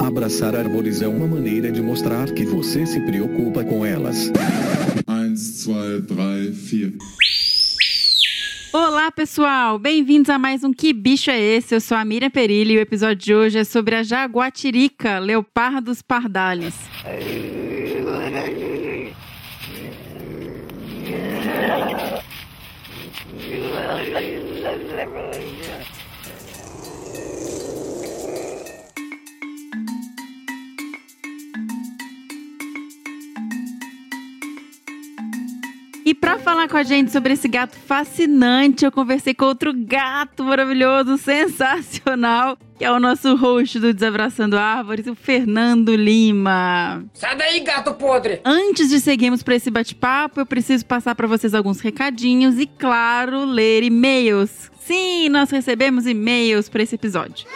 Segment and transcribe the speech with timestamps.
[0.00, 4.30] Abraçar árvores é uma maneira de mostrar que você se preocupa com elas.
[5.08, 5.34] 1,
[5.66, 7.28] 2, 3, 4.
[8.72, 9.78] Olá, pessoal!
[9.78, 11.74] Bem-vindos a mais um Que Bicho é Esse?
[11.74, 16.00] Eu sou a Miriam Perilli e o episódio de hoje é sobre a jaguatirica, Leopardus
[16.00, 16.74] pardalis.
[36.08, 40.42] E para falar com a gente sobre esse gato fascinante, eu conversei com outro gato
[40.42, 47.04] maravilhoso, sensacional, que é o nosso host do Desabraçando Árvores, o Fernando Lima.
[47.12, 48.40] Sai daí, gato podre!
[48.42, 53.44] Antes de seguirmos para esse bate-papo, eu preciso passar para vocês alguns recadinhos e, claro,
[53.44, 54.70] ler e-mails.
[54.80, 57.46] Sim, nós recebemos e-mails para esse episódio.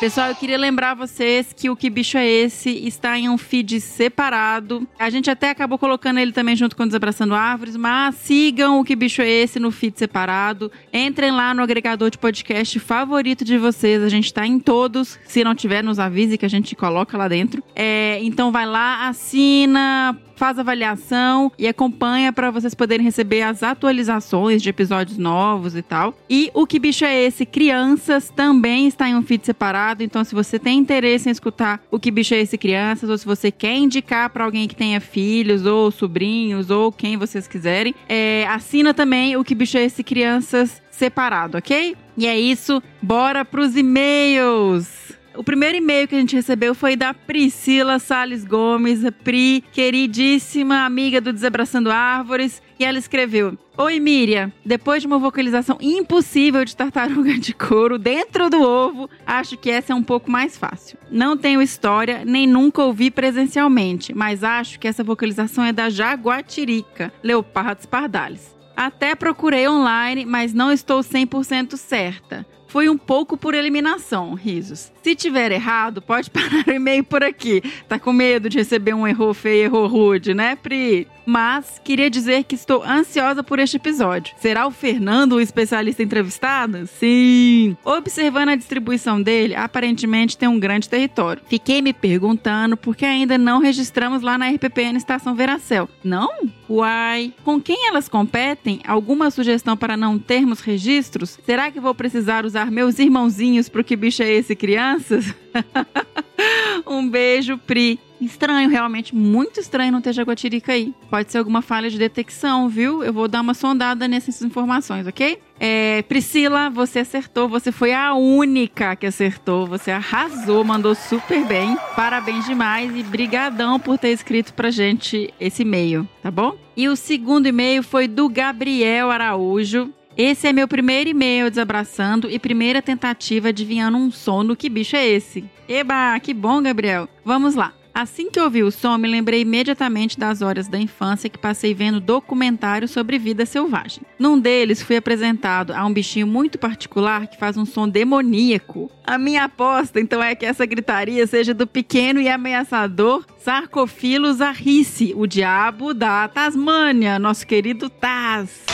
[0.00, 3.82] Pessoal, eu queria lembrar vocês que o Que Bicho é Esse está em um feed
[3.82, 4.88] separado.
[4.98, 8.96] A gente até acabou colocando ele também junto com Desabraçando Árvores, mas sigam o Que
[8.96, 10.72] Bicho é Esse no feed separado.
[10.90, 14.02] Entrem lá no agregador de podcast favorito de vocês.
[14.02, 15.18] A gente está em todos.
[15.26, 17.62] Se não tiver, nos avise que a gente coloca lá dentro.
[17.76, 24.62] É, então vai lá, assina, faz avaliação e acompanha para vocês poderem receber as atualizações
[24.62, 26.14] de episódios novos e tal.
[26.30, 27.44] E o que bicho é esse?
[27.44, 32.00] Crianças também está em um feed separado, então se você tem interesse em escutar o
[32.00, 35.66] que bicho é esse crianças ou se você quer indicar para alguém que tenha filhos
[35.66, 40.80] ou sobrinhos ou quem vocês quiserem, é, assina também o que bicho é esse crianças
[40.90, 41.94] separado, ok?
[42.16, 45.19] E é isso, bora pros e-mails.
[45.36, 51.20] O primeiro e-mail que a gente recebeu foi da Priscila Sales Gomes, Pri, queridíssima amiga
[51.20, 54.52] do Desabraçando Árvores, e ela escreveu: Oi, Miriam.
[54.66, 59.92] Depois de uma vocalização impossível de tartaruga de couro dentro do ovo, acho que essa
[59.92, 60.98] é um pouco mais fácil.
[61.10, 67.12] Não tenho história, nem nunca ouvi presencialmente, mas acho que essa vocalização é da jaguatirica,
[67.22, 68.54] Leopardos pardalis.
[68.76, 72.46] Até procurei online, mas não estou 100% certa.
[72.70, 74.92] Foi um pouco por eliminação, risos.
[75.02, 77.60] Se tiver errado, pode parar o e-mail por aqui.
[77.88, 81.08] Tá com medo de receber um erro feio, erro rude, né, Pri?
[81.30, 84.34] Mas queria dizer que estou ansiosa por este episódio.
[84.36, 86.88] Será o Fernando o especialista entrevistado?
[86.88, 87.76] Sim!
[87.84, 91.40] Observando a distribuição dele, aparentemente tem um grande território.
[91.46, 95.88] Fiquei me perguntando por que ainda não registramos lá na RPPN Estação Veracel.
[96.02, 96.30] Não?
[96.68, 97.32] Uai!
[97.44, 98.80] Com quem elas competem?
[98.84, 101.38] Alguma sugestão para não termos registros?
[101.46, 105.32] Será que vou precisar usar meus irmãozinhos pro que bicho é esse, crianças?
[106.84, 108.00] um beijo, Pri.
[108.20, 110.94] Estranho, realmente muito estranho não ter jaguatirica aí.
[111.08, 113.02] Pode ser alguma falha de detecção, viu?
[113.02, 115.38] Eu vou dar uma sondada nessas informações, ok?
[115.58, 117.48] É, Priscila, você acertou.
[117.48, 119.66] Você foi a única que acertou.
[119.66, 121.76] Você arrasou, mandou super bem.
[121.96, 126.56] Parabéns demais e brigadão por ter escrito pra gente esse e-mail, tá bom?
[126.76, 129.90] E o segundo e-mail foi do Gabriel Araújo.
[130.16, 134.56] Esse é meu primeiro e-mail desabraçando e primeira tentativa adivinhando um sono.
[134.56, 135.44] Que bicho é esse?
[135.68, 137.08] Eba, que bom, Gabriel.
[137.24, 137.72] Vamos lá.
[138.00, 142.00] Assim que ouvi o som, me lembrei imediatamente das horas da infância que passei vendo
[142.00, 144.00] documentários sobre vida selvagem.
[144.18, 148.90] Num deles, fui apresentado a um bichinho muito particular que faz um som demoníaco.
[149.04, 155.12] A minha aposta, então, é que essa gritaria seja do pequeno e ameaçador Sarcophilus arrice,
[155.14, 158.64] o diabo da Tasmânia, nosso querido Taz.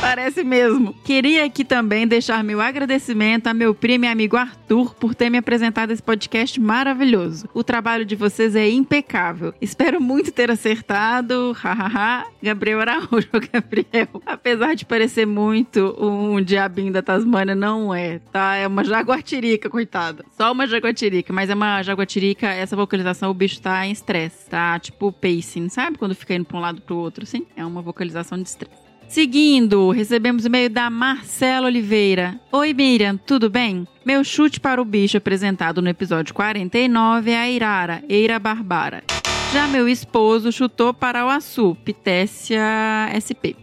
[0.00, 0.94] Parece mesmo.
[1.04, 5.38] Queria aqui também deixar meu agradecimento a meu primo e amigo Arthur por ter me
[5.38, 7.48] apresentado esse podcast maravilhoso.
[7.52, 9.52] O trabalho de vocês é impecável.
[9.60, 11.52] Espero muito ter acertado.
[11.58, 12.26] Hahaha.
[12.40, 14.22] Gabriel Araújo, Gabriel.
[14.24, 18.54] Apesar de parecer muito um diabinho da Tasmânia, não é, tá?
[18.54, 20.24] É uma jaguatirica, coitada.
[20.36, 24.78] Só uma jaguatirica, mas é uma jaguatirica, essa vocalização, o bicho tá em estresse, tá?
[24.78, 25.98] Tipo pacing, sabe?
[25.98, 27.44] Quando fica indo pra um lado pro outro, assim.
[27.56, 28.87] É uma vocalização de estresse.
[29.08, 32.38] Seguindo, recebemos e-mail da Marcela Oliveira.
[32.52, 33.88] Oi, Miriam, tudo bem?
[34.04, 39.02] Meu chute para o bicho apresentado no episódio 49 é a Irara, Eira Barbara.
[39.50, 42.60] Já meu esposo chutou para o Açu, Pitécia
[43.16, 43.56] SP.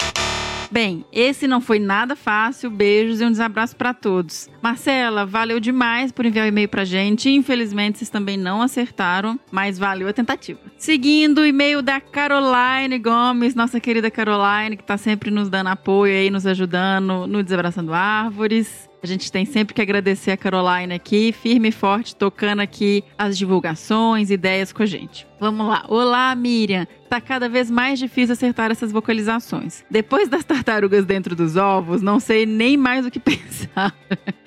[0.76, 2.70] Bem, esse não foi nada fácil.
[2.70, 4.50] Beijos e um desabraço para todos.
[4.62, 7.30] Marcela, valeu demais por enviar o e-mail pra gente.
[7.30, 10.60] Infelizmente, vocês também não acertaram, mas valeu a tentativa.
[10.78, 16.14] Seguindo o e-mail da Caroline Gomes, nossa querida Caroline, que tá sempre nos dando apoio
[16.14, 18.90] aí, nos ajudando no Desabraçando Árvores.
[19.06, 23.38] A gente tem sempre que agradecer a Caroline aqui, firme e forte, tocando aqui as
[23.38, 25.28] divulgações, ideias com a gente.
[25.40, 25.86] Vamos lá.
[25.88, 26.88] Olá, Miriam.
[27.08, 29.86] Tá cada vez mais difícil acertar essas vocalizações.
[29.92, 33.96] Depois das tartarugas dentro dos ovos, não sei nem mais o que pensar.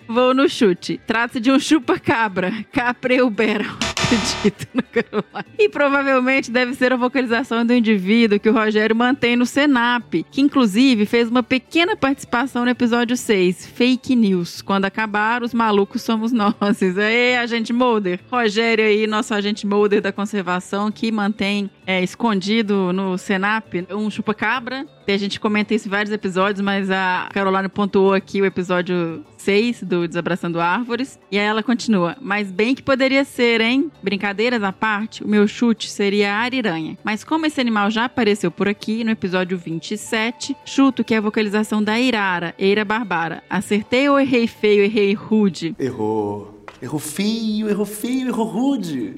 [0.09, 1.01] Vou no chute.
[1.07, 2.53] Trata-se de um chupa-cabra.
[2.73, 3.65] Capreubera.
[4.09, 5.55] Acredito Caroline.
[5.59, 10.41] E provavelmente deve ser a vocalização do indivíduo que o Rogério mantém no Senap, que
[10.41, 14.63] inclusive fez uma pequena participação no episódio 6, Fake News.
[14.63, 16.81] Quando acabar, os malucos somos nós.
[16.81, 18.21] Ei, agente Mulder.
[18.31, 24.87] Rogério aí, nosso agente Mulder da conservação, que mantém é, escondido no Senap um chupa-cabra.
[25.13, 29.83] A gente comenta isso em vários episódios, mas a Caroline pontuou aqui o episódio 6
[29.83, 31.19] do Desabraçando Árvores.
[31.31, 32.17] E aí ela continua.
[32.21, 33.91] Mas bem que poderia ser, hein?
[34.03, 36.99] Brincadeiras à parte, o meu chute seria a ariranha.
[37.03, 41.23] Mas como esse animal já apareceu por aqui no episódio 27, chuto que é a
[41.23, 43.43] vocalização da Irara, Eira Barbara.
[43.49, 45.75] Acertei ou errei feio, errei rude?
[45.79, 46.58] Errou.
[46.81, 49.15] Errou feio, errou feio, errou rude.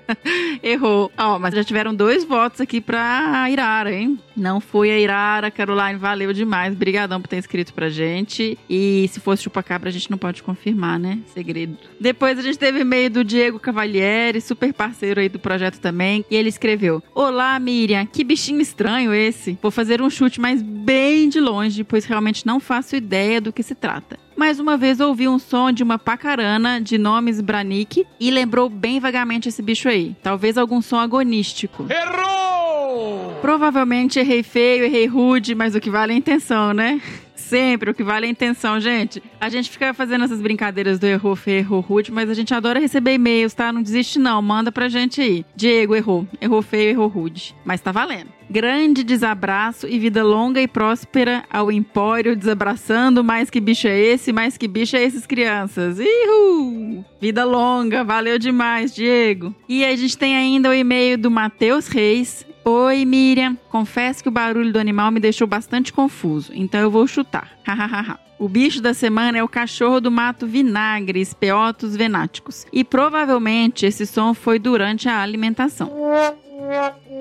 [0.62, 1.10] Errou.
[1.16, 4.18] Ó, mas já tiveram dois votos aqui pra Irara, hein?
[4.36, 6.74] Não foi a Irara, Caroline, valeu demais.
[6.74, 8.58] Brigadão por ter escrito pra gente.
[8.68, 11.20] E se fosse chupacabra, a gente não pode confirmar, né?
[11.32, 11.76] Segredo.
[11.98, 16.24] Depois a gente teve e-mail do Diego Cavalieri, super parceiro aí do projeto também.
[16.30, 19.58] E ele escreveu: Olá, Miriam, que bichinho estranho esse.
[19.62, 23.62] Vou fazer um chute, mas bem de longe, pois realmente não faço ideia do que
[23.62, 24.18] se trata.
[24.40, 28.98] Mais uma vez ouvi um som de uma pacarana de nomes Branick e lembrou bem
[28.98, 30.16] vagamente esse bicho aí.
[30.22, 31.84] Talvez algum som agonístico.
[31.90, 33.34] Errou!
[33.42, 37.02] Provavelmente errei feio, errei rude, mas o que vale é a intenção, né?
[37.34, 39.22] Sempre, o que vale é a intenção, gente.
[39.38, 42.80] A gente fica fazendo essas brincadeiras do errou feio, errou rude, mas a gente adora
[42.80, 43.70] receber e-mails, tá?
[43.70, 45.44] Não desiste não, manda pra gente aí.
[45.54, 48.39] Diego errou, errou feio, errou rude, mas tá valendo.
[48.50, 53.22] Grande desabraço e vida longa e próspera ao Empório, desabraçando.
[53.22, 54.32] Mais que bicho é esse?
[54.32, 56.00] Mais que bicho é esses, crianças?
[56.00, 57.04] Ihu!
[57.20, 59.54] Vida longa, valeu demais, Diego.
[59.68, 62.44] E a gente tem ainda o e-mail do Matheus Reis.
[62.64, 63.56] Oi, Miriam.
[63.70, 67.52] Confesso que o barulho do animal me deixou bastante confuso, então eu vou chutar.
[67.64, 68.18] Hahaha.
[68.36, 72.66] O bicho da semana é o cachorro do mato vinagre, Speotus venáticos.
[72.72, 75.92] E provavelmente esse som foi durante a alimentação.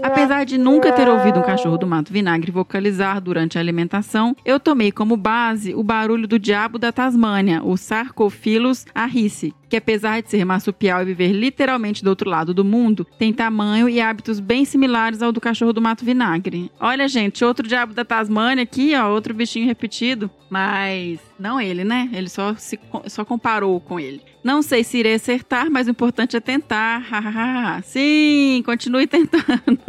[0.02, 4.60] Apesar de nunca ter ouvido um cachorro do mato vinagre vocalizar durante a alimentação, eu
[4.60, 10.30] tomei como base o barulho do diabo da Tasmânia, o Sarcophilus arrice, que apesar de
[10.30, 14.66] ser marsupial e viver literalmente do outro lado do mundo, tem tamanho e hábitos bem
[14.66, 16.72] similares ao do cachorro do mato vinagre.
[16.80, 22.10] Olha, gente, outro diabo da Tasmânia aqui, ó, outro bichinho repetido, mas não ele, né?
[22.12, 24.22] Ele só se só comparou com ele.
[24.44, 27.04] Não sei se irei acertar, mas o importante é tentar.
[27.84, 29.89] Sim, continue tentando.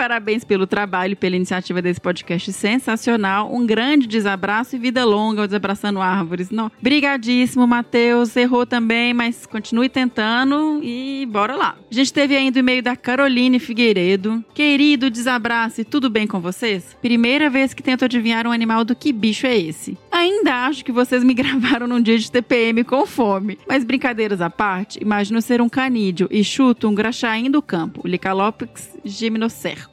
[0.00, 3.54] Parabéns pelo trabalho, pela iniciativa desse podcast sensacional.
[3.54, 6.50] Um grande desabraço e vida longa ao Desabraçando Árvores.
[6.50, 6.72] Não.
[6.80, 8.34] Brigadíssimo, Matheus.
[8.34, 11.76] Errou também, mas continue tentando e bora lá.
[11.90, 14.42] A gente teve ainda o e-mail da Caroline Figueiredo.
[14.54, 16.96] Querido, desabrace, tudo bem com vocês?
[17.02, 19.98] Primeira vez que tento adivinhar um animal do que bicho é esse.
[20.10, 23.58] Ainda acho que vocês me gravaram num dia de TPM com fome.
[23.68, 28.98] Mas brincadeiras à parte, imagino ser um canídeo e chuto um graxaim do campo, Licalopex
[29.04, 29.89] gymnocerco.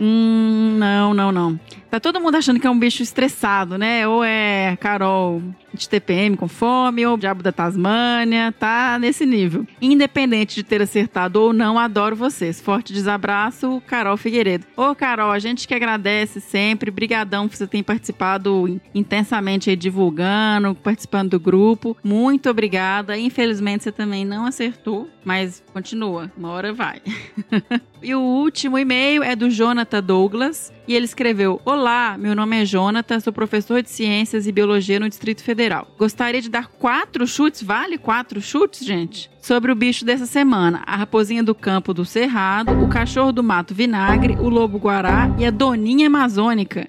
[0.00, 1.60] Hum, não, não, não.
[1.96, 4.06] Tá todo mundo achando que é um bicho estressado, né?
[4.06, 9.66] Ou é Carol de TPM com fome, ou o Diabo da Tasmânia, tá nesse nível.
[9.80, 12.60] Independente de ter acertado ou não, adoro vocês.
[12.60, 14.66] Forte desabraço, Carol Figueiredo.
[14.76, 16.90] Ô, Carol, a gente que agradece sempre.
[16.90, 21.96] Brigadão por você ter participado intensamente aí, divulgando, participando do grupo.
[22.02, 23.16] Muito obrigada.
[23.16, 26.30] Infelizmente, você também não acertou, mas continua.
[26.36, 27.00] Uma hora vai.
[28.02, 30.72] e o último e-mail é do Jonathan Douglas.
[30.88, 31.85] E ele escreveu: Olá,
[32.18, 35.86] meu nome é Jonathan, sou professor de Ciências e Biologia no Distrito Federal.
[35.96, 39.30] Gostaria de dar quatro chutes, vale quatro chutes, gente?
[39.40, 43.72] Sobre o bicho dessa semana: a raposinha do campo do Cerrado, o cachorro do mato
[43.72, 46.84] vinagre, o lobo guará e a doninha amazônica.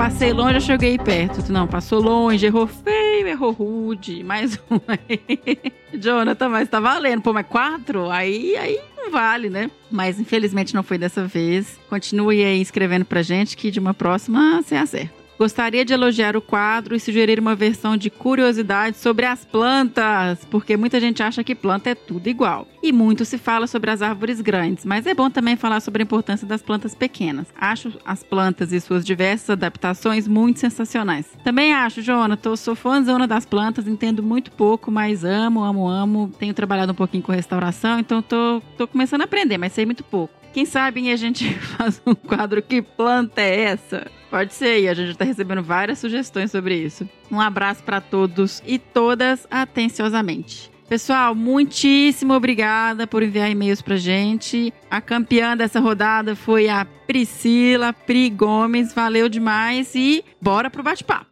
[0.00, 1.52] Passei longe, eu cheguei perto.
[1.52, 4.24] Não, passou longe, errou feio, errou rude.
[4.24, 5.58] Mais um aí.
[5.92, 7.20] Jonathan, mas tá valendo.
[7.20, 8.08] Pô, mas quatro?
[8.08, 9.70] Aí, aí não vale, né?
[9.90, 11.78] Mas infelizmente não foi dessa vez.
[11.86, 15.19] Continue aí escrevendo pra gente que de uma próxima você acerta.
[15.40, 20.76] Gostaria de elogiar o quadro e sugerir uma versão de curiosidade sobre as plantas, porque
[20.76, 22.68] muita gente acha que planta é tudo igual.
[22.82, 26.04] E muito se fala sobre as árvores grandes, mas é bom também falar sobre a
[26.04, 27.46] importância das plantas pequenas.
[27.58, 31.26] Acho as plantas e suas diversas adaptações muito sensacionais.
[31.42, 36.30] Também acho, Jonathan, sou fãzona das plantas, entendo muito pouco, mas amo, amo, amo.
[36.38, 40.04] Tenho trabalhado um pouquinho com restauração, então tô, tô começando a aprender, mas sei muito
[40.04, 40.34] pouco.
[40.52, 44.19] Quem sabe a gente faz um quadro Que planta é essa?
[44.30, 47.08] Pode ser, e a gente está recebendo várias sugestões sobre isso.
[47.30, 50.70] Um abraço para todos e todas atenciosamente.
[50.88, 54.72] Pessoal, muitíssimo obrigada por enviar e-mails pra gente.
[54.90, 58.92] A campeã dessa rodada foi a Priscila Pri Gomes.
[58.92, 61.26] Valeu demais e bora pro bate-papo.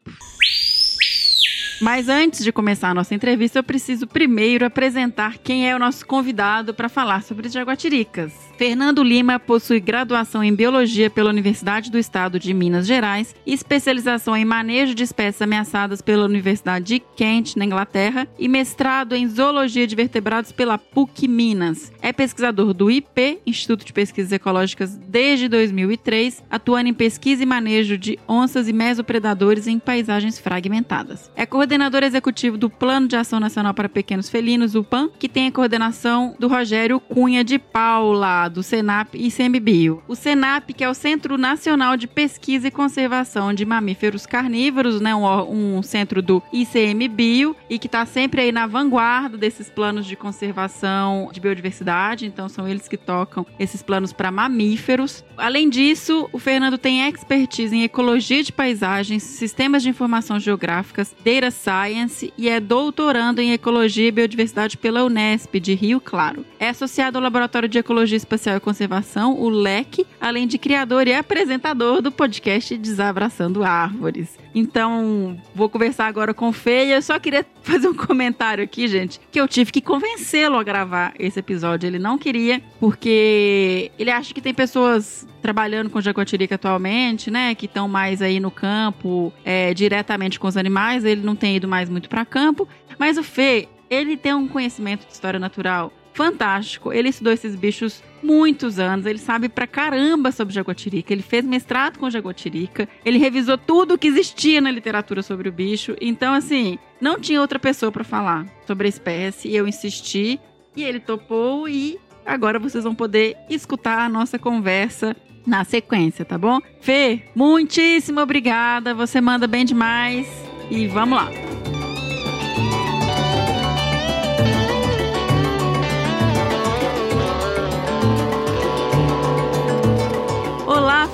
[1.81, 6.05] Mas antes de começar a nossa entrevista, eu preciso primeiro apresentar quem é o nosso
[6.05, 8.48] convidado para falar sobre as jaguatiricas.
[8.59, 14.45] Fernando Lima possui graduação em Biologia pela Universidade do Estado de Minas Gerais especialização em
[14.45, 19.95] manejo de espécies ameaçadas pela Universidade de Kent, na Inglaterra, e mestrado em Zoologia de
[19.95, 21.93] Vertebrados pela PUC Minas.
[22.03, 27.97] É pesquisador do IP, Instituto de Pesquisas Ecológicas, desde 2003, atuando em pesquisa e manejo
[27.97, 31.31] de onças e mesopredadores em paisagens fragmentadas.
[31.37, 35.47] É coordenador executivo do Plano de Ação Nacional para Pequenos Felinos, o PAN, que tem
[35.47, 40.03] a coordenação do Rogério Cunha de Paula, do Senap e ICMBio.
[40.09, 45.15] O Senap, que é o Centro Nacional de Pesquisa e Conservação de Mamíferos Carnívoros, né,
[45.15, 50.17] um, um centro do ICMBio e que está sempre aí na vanguarda desses planos de
[50.17, 55.25] conservação de biodiversidade, então são eles que tocam esses planos para mamíferos.
[55.37, 61.51] Além disso, o Fernando tem expertise em ecologia de paisagens, sistemas de informação geográficas, data
[61.51, 66.45] Science e é doutorando em Ecologia e Biodiversidade pela Unesp de Rio Claro.
[66.59, 71.13] É associado ao Laboratório de Ecologia Espacial e Conservação, o LEC, além de criador e
[71.13, 74.39] apresentador do podcast Desabraçando Árvores.
[74.55, 79.21] Então, vou conversar agora com o e eu só queria fazer um comentário aqui, gente,
[79.31, 81.87] que eu tive que convencê-lo a gravar esse episódio.
[81.87, 87.67] Ele não queria, porque ele acha que tem pessoas trabalhando com jaguatirica atualmente, né, que
[87.67, 91.89] estão mais aí no campo, é, diretamente com os animais, ele não tem ido mais
[91.89, 92.69] muito para campo,
[92.99, 96.93] mas o Fê, ele tem um conhecimento de história natural fantástico.
[96.93, 101.97] Ele estudou esses bichos muitos anos, ele sabe pra caramba sobre jaguatirica, ele fez mestrado
[101.97, 105.95] com jaguatirica, ele revisou tudo que existia na literatura sobre o bicho.
[106.01, 110.41] Então, assim, não tinha outra pessoa para falar sobre a espécie, eu insisti
[110.75, 111.97] e ele topou e
[112.27, 116.59] agora vocês vão poder escutar a nossa conversa na sequência, tá bom?
[116.81, 120.27] Fê, muitíssimo obrigada, você manda bem demais
[120.69, 121.48] e vamos lá.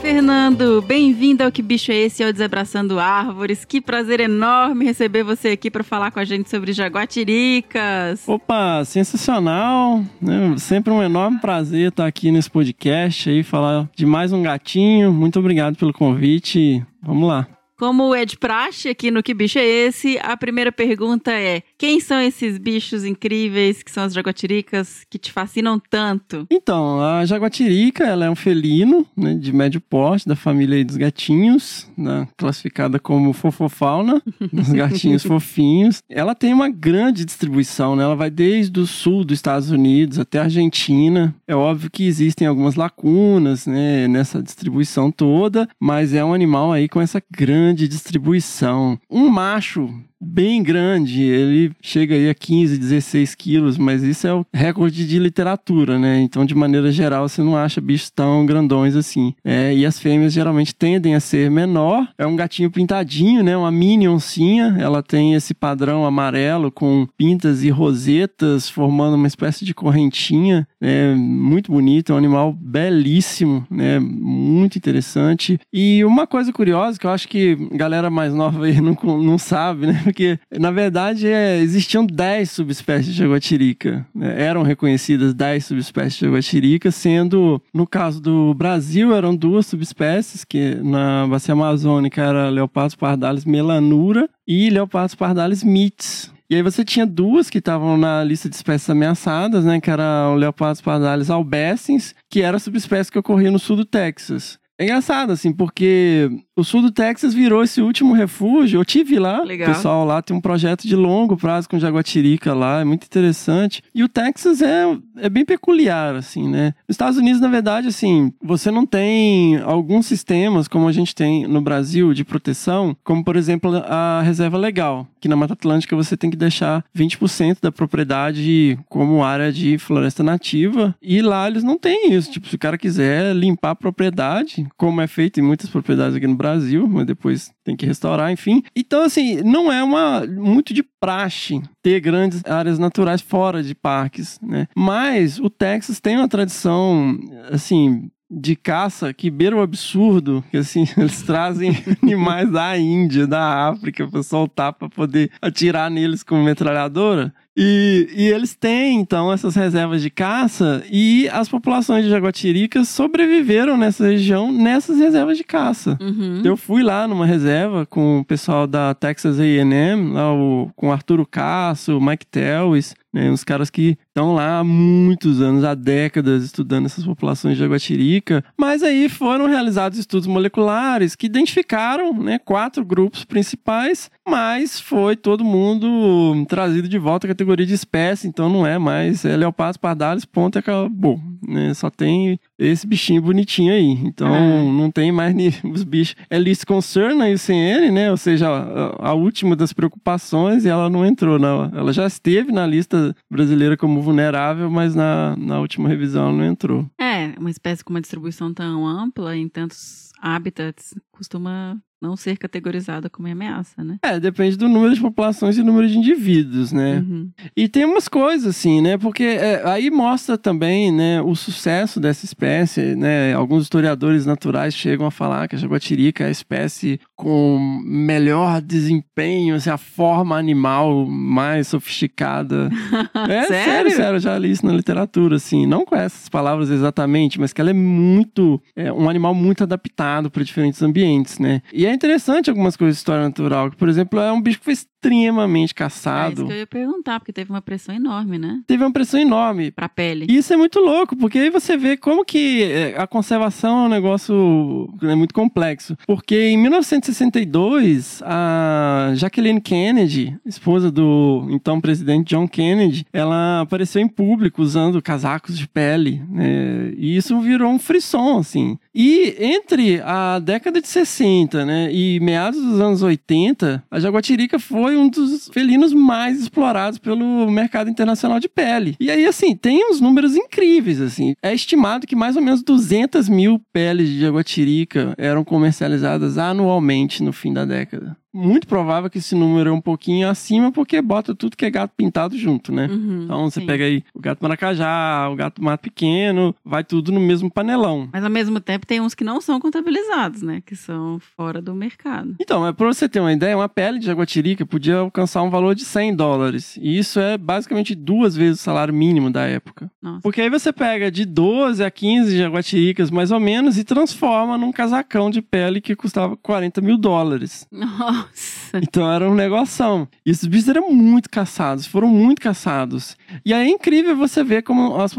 [0.04, 0.82] Fernando!
[0.82, 2.23] Bem-vindo ao Que Bicho é Esse?
[2.23, 3.64] Ao Desabraçando Árvores.
[3.64, 8.28] Que prazer enorme receber você aqui para falar com a gente sobre jaguatiricas.
[8.28, 10.04] Opa, sensacional!
[10.20, 10.56] né?
[10.58, 15.11] Sempre um enorme prazer estar aqui nesse podcast aí, falar de mais um gatinho.
[15.11, 16.84] Muito obrigado pelo convite.
[17.02, 17.49] Vamos lá.
[17.76, 21.99] Como é de praxe aqui no Que Bicho é Esse, a primeira pergunta é: quem
[21.99, 26.47] são esses bichos incríveis que são as jaguatiricas que te fascinam tanto?
[26.50, 31.90] Então, a jaguatirica, ela é um felino, né, de médio porte, da família dos gatinhos,
[31.99, 36.00] né, classificada como fofofauna, dos gatinhos fofinhos.
[36.09, 40.38] Ela tem uma grande distribuição, né, ela vai desde o sul dos Estados Unidos até
[40.38, 41.35] a Argentina.
[41.47, 46.88] É óbvio que existem algumas lacunas, né, nessa distribuição toda, mas é um animal aí
[46.88, 48.99] com essa grande distribuição.
[49.09, 49.88] Um macho
[50.25, 55.19] bem grande, ele chega aí a 15, 16 quilos, mas isso é o recorde de
[55.19, 56.21] literatura, né?
[56.21, 59.35] Então, de maneira geral, você não acha bichos tão grandões assim.
[59.45, 62.09] É, e as fêmeas geralmente tendem a ser menor.
[62.16, 63.57] É um gatinho pintadinho, né?
[63.57, 64.76] Uma mini oncinha.
[64.78, 70.66] Ela tem esse padrão amarelo com pintas e rosetas, formando uma espécie de correntinha.
[70.81, 73.99] É muito bonito, é um animal belíssimo, né?
[73.99, 75.59] Muito interessante.
[75.73, 79.87] E uma coisa curiosa que eu acho que galera mais nova aí não, não sabe,
[79.87, 80.02] né?
[80.14, 84.06] Porque, na verdade, é, existiam 10 subespécies de jaguatirica.
[84.14, 84.40] Né?
[84.40, 90.76] Eram reconhecidas 10 subespécies de jaguatirica, sendo, no caso do Brasil, eram duas subespécies, que
[90.76, 96.33] na bacia amazônica era Leopardos pardalis melanura e Leopardos pardalis mites.
[96.49, 99.80] E aí você tinha duas que estavam na lista de espécies ameaçadas, né?
[99.80, 103.85] Que era o Leopardos pardalis albessens, que era a subespécie que ocorria no sul do
[103.85, 104.61] Texas.
[104.78, 108.80] É engraçado, assim, porque o sul do Texas virou esse último refúgio.
[108.80, 109.70] Eu tive lá, Legal.
[109.70, 113.82] o pessoal lá tem um projeto de longo prazo com jaguatirica lá, é muito interessante.
[113.94, 116.75] E o Texas é, é bem peculiar, assim, né?
[116.88, 121.46] Nos Estados Unidos, na verdade, assim, você não tem alguns sistemas, como a gente tem
[121.46, 126.16] no Brasil, de proteção, como, por exemplo, a reserva legal, que na Mata Atlântica você
[126.16, 130.94] tem que deixar 20% da propriedade como área de floresta nativa.
[131.02, 132.30] E lá eles não têm isso.
[132.30, 136.26] Tipo, se o cara quiser limpar a propriedade, como é feito em muitas propriedades aqui
[136.26, 136.43] no Brasil,
[136.88, 138.62] mas depois tem que restaurar, enfim.
[138.74, 144.38] Então, assim, não é uma muito de praxe ter grandes áreas naturais fora de parques,
[144.42, 144.66] né?
[144.74, 147.18] Mas o Texas tem uma tradição,
[147.50, 151.72] assim, de caça que beira o absurdo, que assim, eles trazem
[152.02, 157.32] animais da Índia, da África, para soltar para poder atirar neles com metralhadora.
[157.56, 163.76] E, e eles têm, então, essas reservas de caça e as populações de jaguatiricas sobreviveram
[163.76, 165.96] nessa região, nessas reservas de caça.
[166.00, 166.42] Uhum.
[166.44, 170.92] Eu fui lá numa reserva com o pessoal da Texas A&M, lá o, com o
[170.92, 175.75] Arturo Casso, o Mike Tellis, né, uns caras que estão lá há muitos anos, há
[175.75, 178.44] décadas, estudando essas populações de jaguatirica.
[178.58, 185.44] Mas aí foram realizados estudos moleculares que identificaram né, quatro grupos principais, mas foi todo
[185.44, 190.24] mundo trazido de volta à categoria de espécie, então não é mais é leopardos, pardalis,
[190.24, 191.20] ponto e acabou.
[191.46, 191.72] Né?
[191.74, 193.90] Só tem esse bichinho bonitinho aí.
[194.04, 194.62] Então Ah.
[194.72, 195.34] não tem mais
[195.64, 196.16] os bichos.
[196.30, 198.10] É list concern aí sem ele, né?
[198.10, 201.38] Ou seja, a, a última das preocupações e ela não entrou.
[201.38, 201.70] Não.
[201.74, 206.44] Ela já esteve na lista brasileira como vulnerável, mas na, na última revisão ela não
[206.44, 206.86] entrou.
[207.00, 213.08] É, uma espécie com uma distribuição tão ampla em tantos habitats costuma não ser categorizada
[213.08, 213.99] como ameaça, né?
[214.02, 216.99] É, depende do número de populações e número de indivíduos, né?
[216.99, 217.30] Uhum.
[217.56, 218.99] E tem umas coisas assim, né?
[218.99, 223.32] Porque é, aí mostra também, né, o sucesso dessa espécie, né?
[223.32, 229.54] Alguns historiadores naturais chegam a falar que a jaguatirica é a espécie com melhor desempenho,
[229.54, 232.68] assim, a forma animal mais sofisticada.
[233.14, 233.64] É sério?
[233.64, 233.90] Sério?
[233.90, 237.61] sério, eu já li isso na literatura, assim, não com essas palavras exatamente, mas que
[237.61, 241.62] ela é muito, é um animal muito adaptado para diferentes ambientes, né?
[241.73, 244.74] E é interessante algumas coisas de história natural, por exemplo, é um bicho que foi
[245.04, 246.32] extremamente É caçado.
[246.34, 248.61] isso que eu ia perguntar, porque teve uma pressão enorme, né?
[248.66, 249.70] Teve uma pressão enorme.
[249.70, 250.26] Pra pele.
[250.28, 253.87] E isso é muito louco, porque aí você vê como que é, a conservação é
[253.87, 255.96] um negócio é muito complexo.
[256.06, 264.08] Porque em 1962, a Jacqueline Kennedy, esposa do então presidente John Kennedy, ela apareceu em
[264.08, 266.92] público usando casacos de pele, né?
[266.96, 268.78] E isso virou um frisson, assim.
[268.94, 274.93] E entre a década de 60, né, e meados dos anos 80, a jaguatirica foi
[274.96, 278.96] um dos felinos mais explorados pelo mercado internacional de pele.
[278.98, 281.34] E aí, assim, tem uns números incríveis, assim.
[281.42, 287.32] É estimado que mais ou menos 200 mil peles de jaguatirica eram comercializadas anualmente no
[287.32, 288.16] fim da década.
[288.34, 291.92] Muito provável que esse número é um pouquinho acima, porque bota tudo que é gato
[291.96, 292.88] pintado junto, né?
[292.90, 293.66] Uhum, Então você sim.
[293.66, 298.08] pega aí o gato maracajá, o gato mato pequeno, vai tudo no mesmo panelão.
[298.12, 300.60] Mas ao mesmo tempo tem uns que não são contabilizados, né?
[300.66, 302.34] Que são fora do mercado.
[302.40, 305.75] Então, é pra você ter uma ideia, uma pele de jaguatirica podia alcançar um valor
[305.75, 306.76] de 100 dólares.
[306.80, 309.90] E isso é basicamente duas vezes o salário mínimo da época.
[310.02, 310.20] Nossa.
[310.23, 314.73] Porque aí você pega de 12 a 15 jaguatiricas, mais ou menos, e transforma num
[314.73, 317.66] casacão de pele que custava 40 mil dólares.
[318.25, 318.78] Nossa.
[318.82, 320.08] Então era um negoção.
[320.25, 323.17] E esses bichos eram muito caçados, foram muito caçados.
[323.45, 325.15] E aí é incrível você ver como as,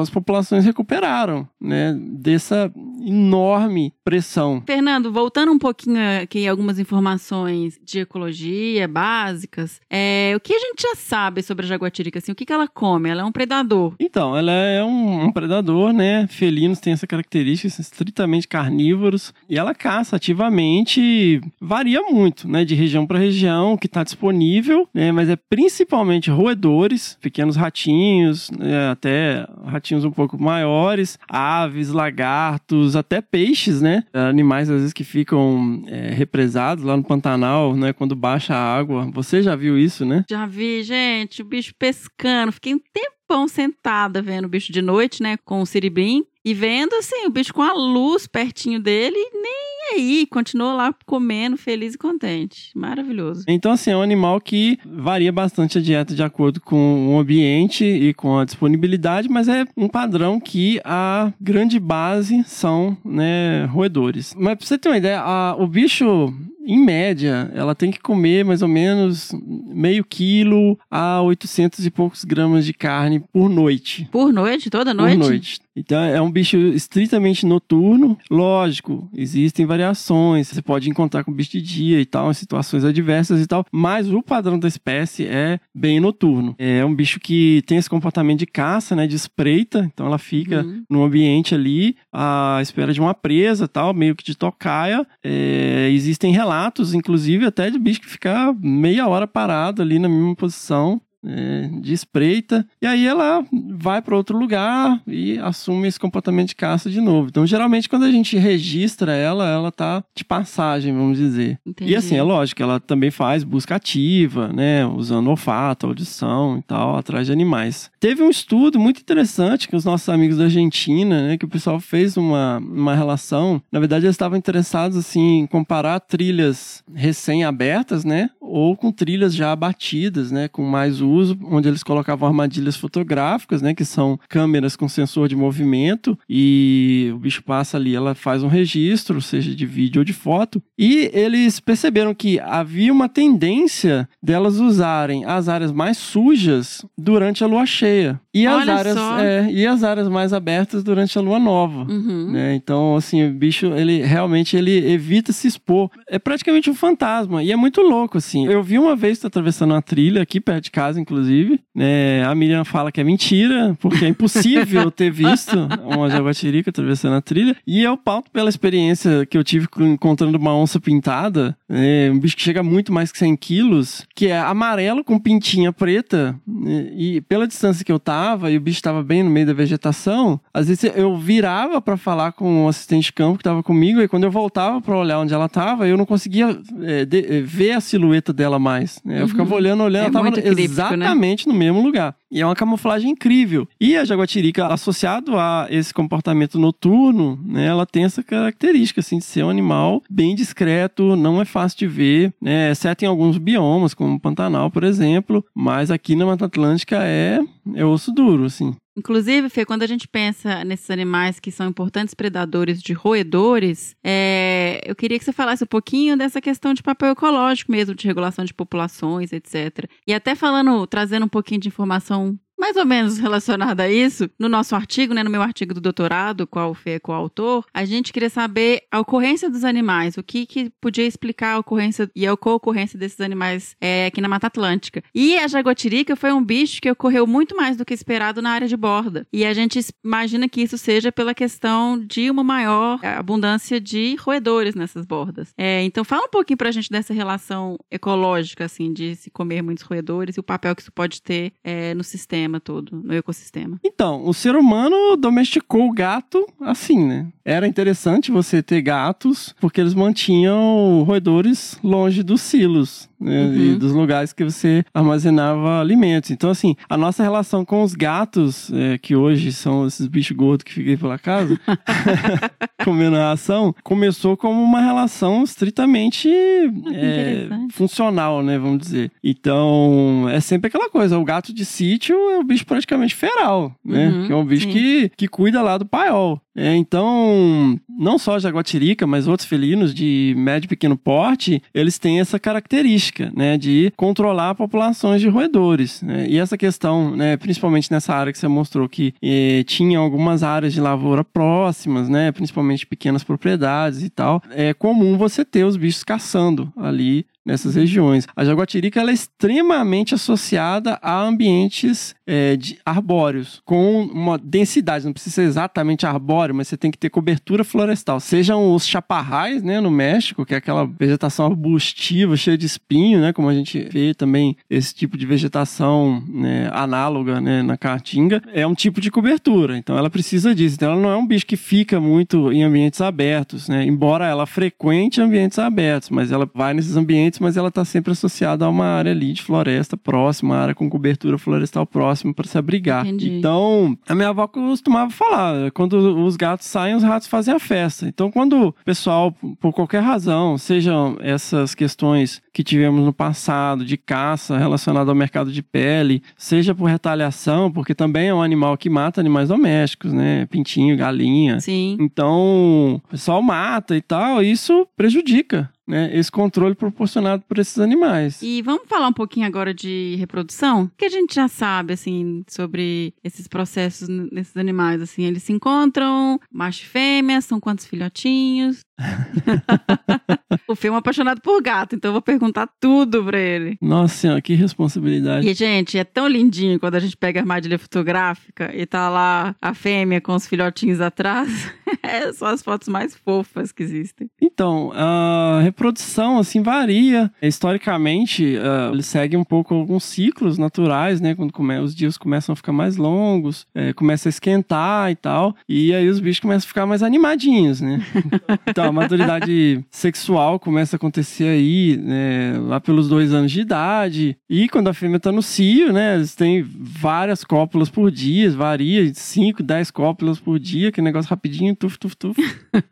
[0.00, 1.96] as populações recuperaram, né?
[1.98, 2.72] Dessa
[3.04, 4.62] enorme pressão.
[4.66, 10.82] Fernando, voltando um pouquinho aqui algumas informações de ecologia básicas, é, o que a gente
[10.82, 12.18] já sabe sobre a jaguatirica?
[12.18, 13.08] Assim, o que, que ela come?
[13.08, 13.94] Ela é um predador.
[13.98, 16.26] Então, ela é um, um predador, né?
[16.28, 19.32] Felinos têm essa característica, são estritamente carnívoros.
[19.48, 22.64] E ela caça ativamente, varia muito, né?
[22.64, 25.12] De região para região, que está disponível, né?
[25.12, 28.90] Mas é principalmente roedores, pequenos ratinhos, né?
[28.90, 34.04] até ratinhos um pouco maiores, aves, lagartos, até peixes, né?
[34.12, 37.92] Animais, às vezes, que ficam é, represados lá no Pantanal, né?
[37.92, 39.10] Quando baixa a água.
[39.12, 40.24] Você já viu isso, né?
[40.28, 42.52] Já vi, gente, o bicho pescando.
[42.52, 45.36] Fiquei um tempão sentada vendo o bicho de noite, né?
[45.44, 46.24] Com o siribim.
[46.44, 50.26] E vendo, assim, o bicho com a luz pertinho dele, nem aí.
[50.26, 52.70] Continuou lá comendo, feliz e contente.
[52.74, 53.44] Maravilhoso.
[53.48, 57.84] Então, assim, é um animal que varia bastante a dieta de acordo com o ambiente
[57.84, 64.34] e com a disponibilidade, mas é um padrão que a grande base são, né, roedores.
[64.38, 66.32] Mas pra você ter uma ideia, a- o bicho,
[66.66, 69.32] em média, ela tem que comer mais ou menos
[69.74, 74.08] meio quilo a 800 e poucos gramas de carne por noite.
[74.12, 74.70] Por noite?
[74.70, 75.18] Toda noite?
[75.18, 75.60] Por noite.
[75.76, 78.18] Então é um bicho estritamente noturno.
[78.30, 80.48] Lógico, existem variações.
[80.48, 83.64] Você pode encontrar com bicho de dia e tal, em situações adversas e tal.
[83.72, 86.54] Mas o padrão da espécie é bem noturno.
[86.58, 89.06] É um bicho que tem esse comportamento de caça, né?
[89.06, 89.88] De espreita.
[89.92, 90.82] Então ela fica Uhum.
[90.90, 95.06] num ambiente ali à espera de uma presa tal, meio que de tocaia.
[95.24, 100.34] É, existem relatos, inclusive, até de bicho que fica meia hora parado ali na mesma
[100.34, 106.48] posição é, de espreita, e aí ela vai para outro lugar e assume esse comportamento
[106.48, 107.28] de caça de novo.
[107.28, 111.58] Então, geralmente, quando a gente registra ela, ela tá de passagem, vamos dizer.
[111.66, 111.92] Entendi.
[111.92, 114.86] E assim, é lógico, ela também faz busca ativa, né?
[114.86, 117.90] Usando olfato, audição e tal, atrás de animais.
[117.98, 121.38] Teve um estudo muito interessante com os nossos amigos da Argentina, né?
[121.38, 123.62] Que o pessoal fez uma, uma relação.
[123.70, 128.30] Na verdade, eles estavam interessados, assim, em comparar trilhas recém-abertas, né?
[128.40, 130.48] Ou com trilhas já abatidas, né?
[130.48, 131.09] Com mais uso,
[131.44, 137.18] onde eles colocavam armadilhas fotográficas, né, que são câmeras com sensor de movimento, e o
[137.18, 141.60] bicho passa ali, ela faz um registro, seja de vídeo ou de foto, e eles
[141.60, 148.20] perceberam que havia uma tendência delas usarem as áreas mais sujas durante a lua cheia.
[148.32, 151.80] E as, Olha áreas, é, e as áreas mais abertas durante a lua nova.
[151.90, 152.30] Uhum.
[152.30, 152.54] né?
[152.54, 155.90] Então, assim, o bicho, ele realmente ele evita se expor.
[156.08, 157.42] É praticamente um fantasma.
[157.42, 158.46] E é muito louco, assim.
[158.46, 161.60] Eu vi uma vez, tô atravessando uma trilha aqui perto de casa, inclusive.
[161.74, 162.24] né?
[162.24, 167.20] A Miriam fala que é mentira, porque é impossível ter visto uma jaguatirica atravessando a
[167.20, 167.56] trilha.
[167.66, 172.10] E eu pauto pela experiência que eu tive encontrando uma onça pintada, né?
[172.10, 176.38] um bicho que chega muito mais que 100 quilos, que é amarelo com pintinha preta.
[176.46, 176.90] né?
[176.96, 178.19] E pela distância que eu tava,
[178.50, 182.32] e o bicho tava bem no meio da vegetação, às vezes eu virava pra falar
[182.32, 185.32] com o assistente de campo que tava comigo, e quando eu voltava pra olhar onde
[185.34, 189.00] ela tava, eu não conseguia é, de- é, ver a silhueta dela mais.
[189.04, 189.22] né?
[189.22, 190.64] Eu ficava olhando, olhando, É ela tava muito críptico, né?
[190.64, 192.14] exatamente no mesmo lugar.
[192.30, 193.66] E é uma camuflagem incrível.
[193.80, 199.24] E a jaguatirica, associado a esse comportamento noturno, né, ela tem essa característica, assim, de
[199.24, 203.94] ser um animal bem discreto, não é fácil de ver, né, exceto em alguns biomas,
[203.94, 207.40] como o Pantanal, por exemplo, mas aqui na Mata Atlântica é,
[207.74, 208.74] é osso duro, assim.
[208.96, 214.80] Inclusive, Fê, quando a gente pensa nesses animais que são importantes predadores de roedores, é,
[214.84, 218.44] eu queria que você falasse um pouquinho dessa questão de papel ecológico mesmo, de regulação
[218.44, 219.88] de populações, etc.
[220.06, 224.48] E até falando, trazendo um pouquinho de informação mais ou menos relacionada a isso, no
[224.48, 228.12] nosso artigo, né, no meu artigo do doutorado, qual o Fê é coautor, a gente
[228.12, 232.36] queria saber a ocorrência dos animais, o que, que podia explicar a ocorrência e a
[232.36, 235.02] co-ocorrência desses animais é, aqui na Mata Atlântica.
[235.14, 238.68] E a jaguatirica foi um bicho que ocorreu muito mais do que esperado na área
[238.68, 239.26] de borda.
[239.32, 244.16] E a gente imagina que isso seja pela questão de uma maior é, abundância de
[244.16, 245.54] roedores nessas bordas.
[245.56, 249.84] É, então fala um pouquinho pra gente dessa relação ecológica, assim, de se comer muitos
[249.84, 253.78] roedores e o papel que isso pode ter é, no sistema todo, no ecossistema.
[253.84, 257.26] Então, o ser humano domesticou o gato assim, né?
[257.44, 263.44] Era interessante você ter gatos, porque eles mantinham roedores longe dos silos, né?
[263.44, 263.54] Uhum.
[263.54, 266.30] E dos lugares que você armazenava alimentos.
[266.30, 270.64] Então, assim, a nossa relação com os gatos, é, que hoje são esses bichos gordos
[270.64, 271.60] que ficam pela casa,
[272.84, 277.74] comendo a ração, começou como uma relação estritamente é, interessante.
[277.74, 278.58] funcional, né?
[278.58, 279.10] Vamos dizer.
[279.22, 284.08] Então, é sempre aquela coisa: o gato de sítio é um bicho praticamente feral, né?
[284.08, 284.72] Uhum, que é um bicho sim.
[284.72, 286.40] que, que cuida lá do paiol.
[286.56, 291.98] É, então, não só a jaguatirica, mas outros felinos de médio e pequeno porte, eles
[291.98, 296.02] têm essa característica, né, de controlar populações de roedores.
[296.02, 296.26] né?
[296.28, 300.72] E essa questão, né, principalmente nessa área que você mostrou que eh, tinha algumas áreas
[300.72, 306.02] de lavoura próximas, né, principalmente pequenas propriedades e tal, é comum você ter os bichos
[306.02, 308.26] caçando ali nessas regiões.
[308.36, 315.12] A jaguatirica ela é extremamente associada a ambientes é, de arbóreos, com uma densidade, não
[315.12, 318.18] precisa ser exatamente arbóreo, mas você tem que ter cobertura florestal.
[318.18, 323.32] Sejam os chaparrais, né, no México, que é aquela vegetação arbustiva, cheia de espinho, né,
[323.32, 328.66] como a gente vê também esse tipo de vegetação né, análoga né, na caatinga, é
[328.66, 330.76] um tipo de cobertura, então ela precisa disso.
[330.76, 334.46] Então ela não é um bicho que fica muito em ambientes abertos, né, embora ela
[334.46, 338.86] frequente ambientes abertos, mas ela vai nesses ambientes, mas ela está sempre associada a uma
[338.86, 343.06] área ali de floresta próxima, uma área com cobertura florestal próxima para se abrigar.
[343.06, 343.30] Entendi.
[343.30, 345.96] Então, a minha avó costumava falar, quando
[346.30, 348.06] os gatos saem, os ratos fazem a festa.
[348.06, 353.96] Então, quando o pessoal, por qualquer razão, sejam essas questões que tivemos no passado de
[353.96, 358.88] caça relacionada ao mercado de pele, seja por retaliação, porque também é um animal que
[358.88, 360.46] mata animais domésticos, né?
[360.46, 361.60] Pintinho, galinha.
[361.60, 361.96] Sim.
[362.00, 366.10] Então, o pessoal mata e tal, e isso prejudica, né?
[366.16, 368.40] Esse controle proporcionado por esses animais.
[368.40, 370.84] E vamos falar um pouquinho agora de reprodução?
[370.84, 375.24] O que a gente já sabe, assim, sobre esses processos nesses animais, assim?
[375.24, 378.80] Eles se encontram, macho e fêmea, são quantos filhotinhos?
[380.68, 383.76] o Fê é apaixonado por gato, então eu vou perguntar tudo pra ele.
[383.80, 385.48] Nossa senhora, que responsabilidade.
[385.48, 389.54] E, gente, é tão lindinho quando a gente pega a armadilha fotográfica e tá lá
[389.60, 391.72] a fêmea com os filhotinhos atrás.
[392.02, 394.28] É, são as fotos mais fofas que existem.
[394.40, 397.30] Então, a reprodução, assim, varia.
[397.42, 401.34] Historicamente, ah, ele segue um pouco alguns ciclos naturais, né?
[401.34, 405.54] Quando come- os dias começam a ficar mais longos, eh, começa a esquentar e tal.
[405.68, 408.00] E aí os bichos começam a ficar mais animadinhos, né?
[408.66, 412.58] Então, a maturidade sexual começa a acontecer aí, né?
[412.58, 414.36] Lá pelos dois anos de idade.
[414.48, 416.16] E quando a fêmea tá no cio, né?
[416.16, 421.30] Eles têm várias cópulas por dia, varia de 5, 10 cópulas por dia, que negócio
[421.30, 422.36] rapidinho, tuf, tuf, tuf.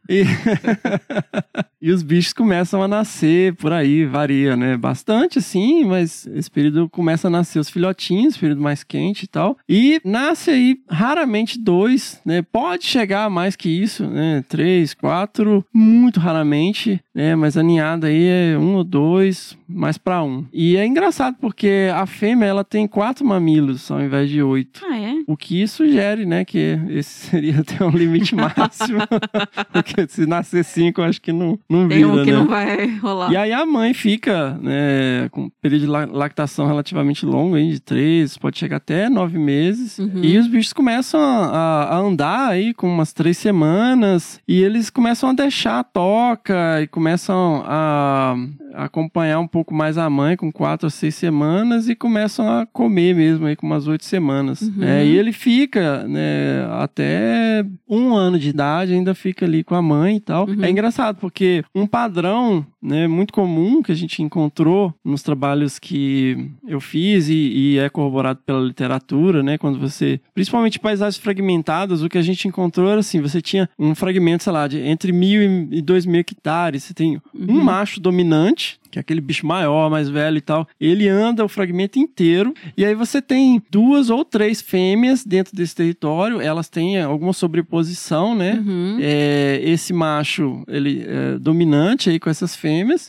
[0.08, 0.22] e...
[1.80, 4.76] e os bichos começam a nascer por aí, varia, né?
[4.76, 9.58] Bastante, sim, mas esse período começa a nascer os filhotinhos, período mais quente e tal.
[9.68, 12.40] E nasce aí raramente dois, né?
[12.40, 14.42] Pode chegar a mais que isso, né?
[14.48, 17.36] Três, quatro, muito raramente, né?
[17.36, 20.44] Mas a ninhada aí é um ou dois, mais para um.
[20.52, 24.80] E é engraçado porque a fêmea ela tem quatro mamilos ao invés de oito.
[24.88, 25.14] Ah, é?
[25.26, 29.00] O que sugere, né, que esse seria até um limite máximo.
[29.72, 32.36] porque se nascer cinco, eu acho que não, não Tem vira, um que né?
[32.38, 33.32] não vai rolar.
[33.32, 37.70] E aí a mãe fica né, com um período de la- lactação relativamente longo, aí,
[37.72, 39.98] de três, pode chegar até nove meses.
[39.98, 40.22] Uhum.
[40.22, 45.30] E os bichos começam a, a andar aí com umas três semanas e eles começam
[45.30, 48.34] a deixar a toca e começam a
[48.74, 53.14] acompanhar um pouco mais a mãe com quatro ou seis semanas e começam a comer
[53.14, 54.62] mesmo aí com umas oito semanas.
[54.62, 54.82] Uhum.
[54.82, 59.82] É, e ele fica né, até um ano de idade, ainda fica ali com a
[59.82, 60.48] mãe e tal.
[60.48, 60.64] Uhum.
[60.64, 66.50] É engraçado porque um padrão né, muito comum que a gente encontrou nos trabalhos que
[66.66, 67.34] eu fiz e,
[67.74, 72.46] e é corroborado pela literatura, né, quando você, principalmente paisagens fragmentadas, o que a gente
[72.46, 76.20] encontrou era assim, você tinha um fragmento, sei lá, de entre mil e dois mil
[76.20, 77.64] hectares, você tem um Uhum.
[77.64, 81.98] macho dominante, que é aquele bicho maior, mais velho e tal, ele anda o fragmento
[81.98, 87.32] inteiro, e aí você tem duas ou três fêmeas dentro desse território, elas têm alguma
[87.34, 88.54] sobreposição, né?
[88.66, 88.98] Uhum.
[89.00, 92.67] É, esse macho, ele é dominante aí com essas fêmeas,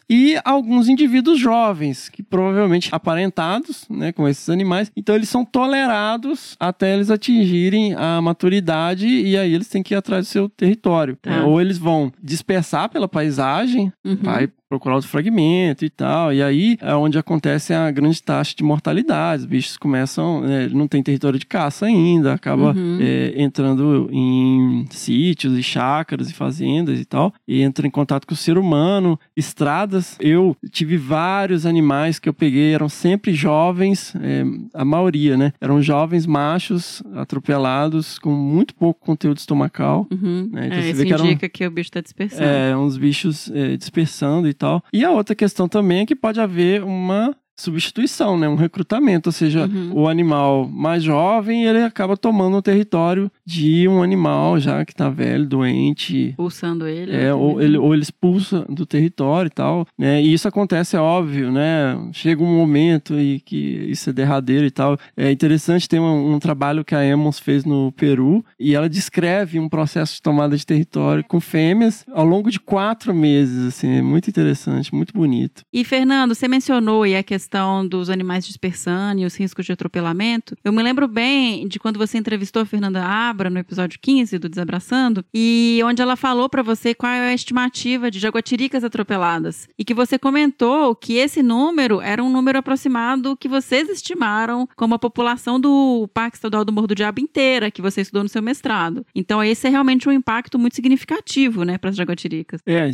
[0.10, 6.56] e alguns indivíduos jovens, que provavelmente aparentados, né, com esses animais, então eles são tolerados
[6.60, 11.18] até eles atingirem a maturidade, e aí eles têm que ir atrás do seu território.
[11.22, 11.44] Tá.
[11.46, 14.18] Ou eles vão dispersar pela paisagem, Uhum.
[14.22, 16.32] vai procurar outro fragmento e tal.
[16.32, 19.42] E aí é onde acontece a grande taxa de mortalidade.
[19.42, 23.00] Os bichos começam, né, não tem território de caça ainda, acaba Uhum.
[23.02, 28.34] é, entrando em sítios e chácaras e fazendas e tal, e entra em contato com
[28.34, 30.16] o ser humano, estradas.
[30.20, 35.52] Eu tive vários animais que eu peguei, eram sempre jovens, é, a maioria, né?
[35.60, 40.06] Eram jovens machos atropelados com muito pouco conteúdo estomacal.
[40.12, 40.52] Uhum.
[40.56, 42.44] É, então É, você isso vê que indica que o bicho tá dispersando.
[42.44, 44.84] É, uns bichos é, dispersando e tal.
[44.94, 48.48] E a outra questão também é que pode haver uma substituição, né?
[48.48, 49.92] Um recrutamento, ou seja, Uhum.
[49.94, 55.10] o animal mais jovem, ele acaba tomando o território de um animal já que tá
[55.10, 57.16] velho, doente, Pulsando ele.
[57.16, 60.22] é, ou, ele, ou ele expulsa do território e tal, né?
[60.22, 61.98] E isso acontece, é óbvio, né?
[62.14, 63.56] Chega um momento e que
[63.90, 64.98] isso é derradeiro e tal.
[65.18, 69.60] É interessante, tem um, um trabalho que a Emmons fez no Peru e ela descreve
[69.60, 73.98] um processo de tomada de território com fêmeas ao longo de quatro meses, assim.
[73.98, 75.62] É muito interessante, muito bonito.
[75.74, 77.49] E, Fernando, você mencionou aí a questão
[77.90, 80.56] dos animais dispersando e os riscos de atropelamento.
[80.64, 84.50] Eu me lembro bem de quando você entrevistou a Fernanda Abra no episódio 15 do
[84.50, 89.68] Desabraçando, e onde ela falou pra você qual é a estimativa de jaguatiricas atropeladas.
[89.78, 94.96] E que você comentou que esse número era um número aproximado que vocês estimaram como
[94.96, 98.42] a população do Parque Estadual do Morro do Diabo inteira, que você estudou no seu
[98.42, 99.06] mestrado.
[99.16, 102.62] Então, esse é realmente um impacto muito significativo, né, para as jaguatiricas.
[102.66, 102.92] É,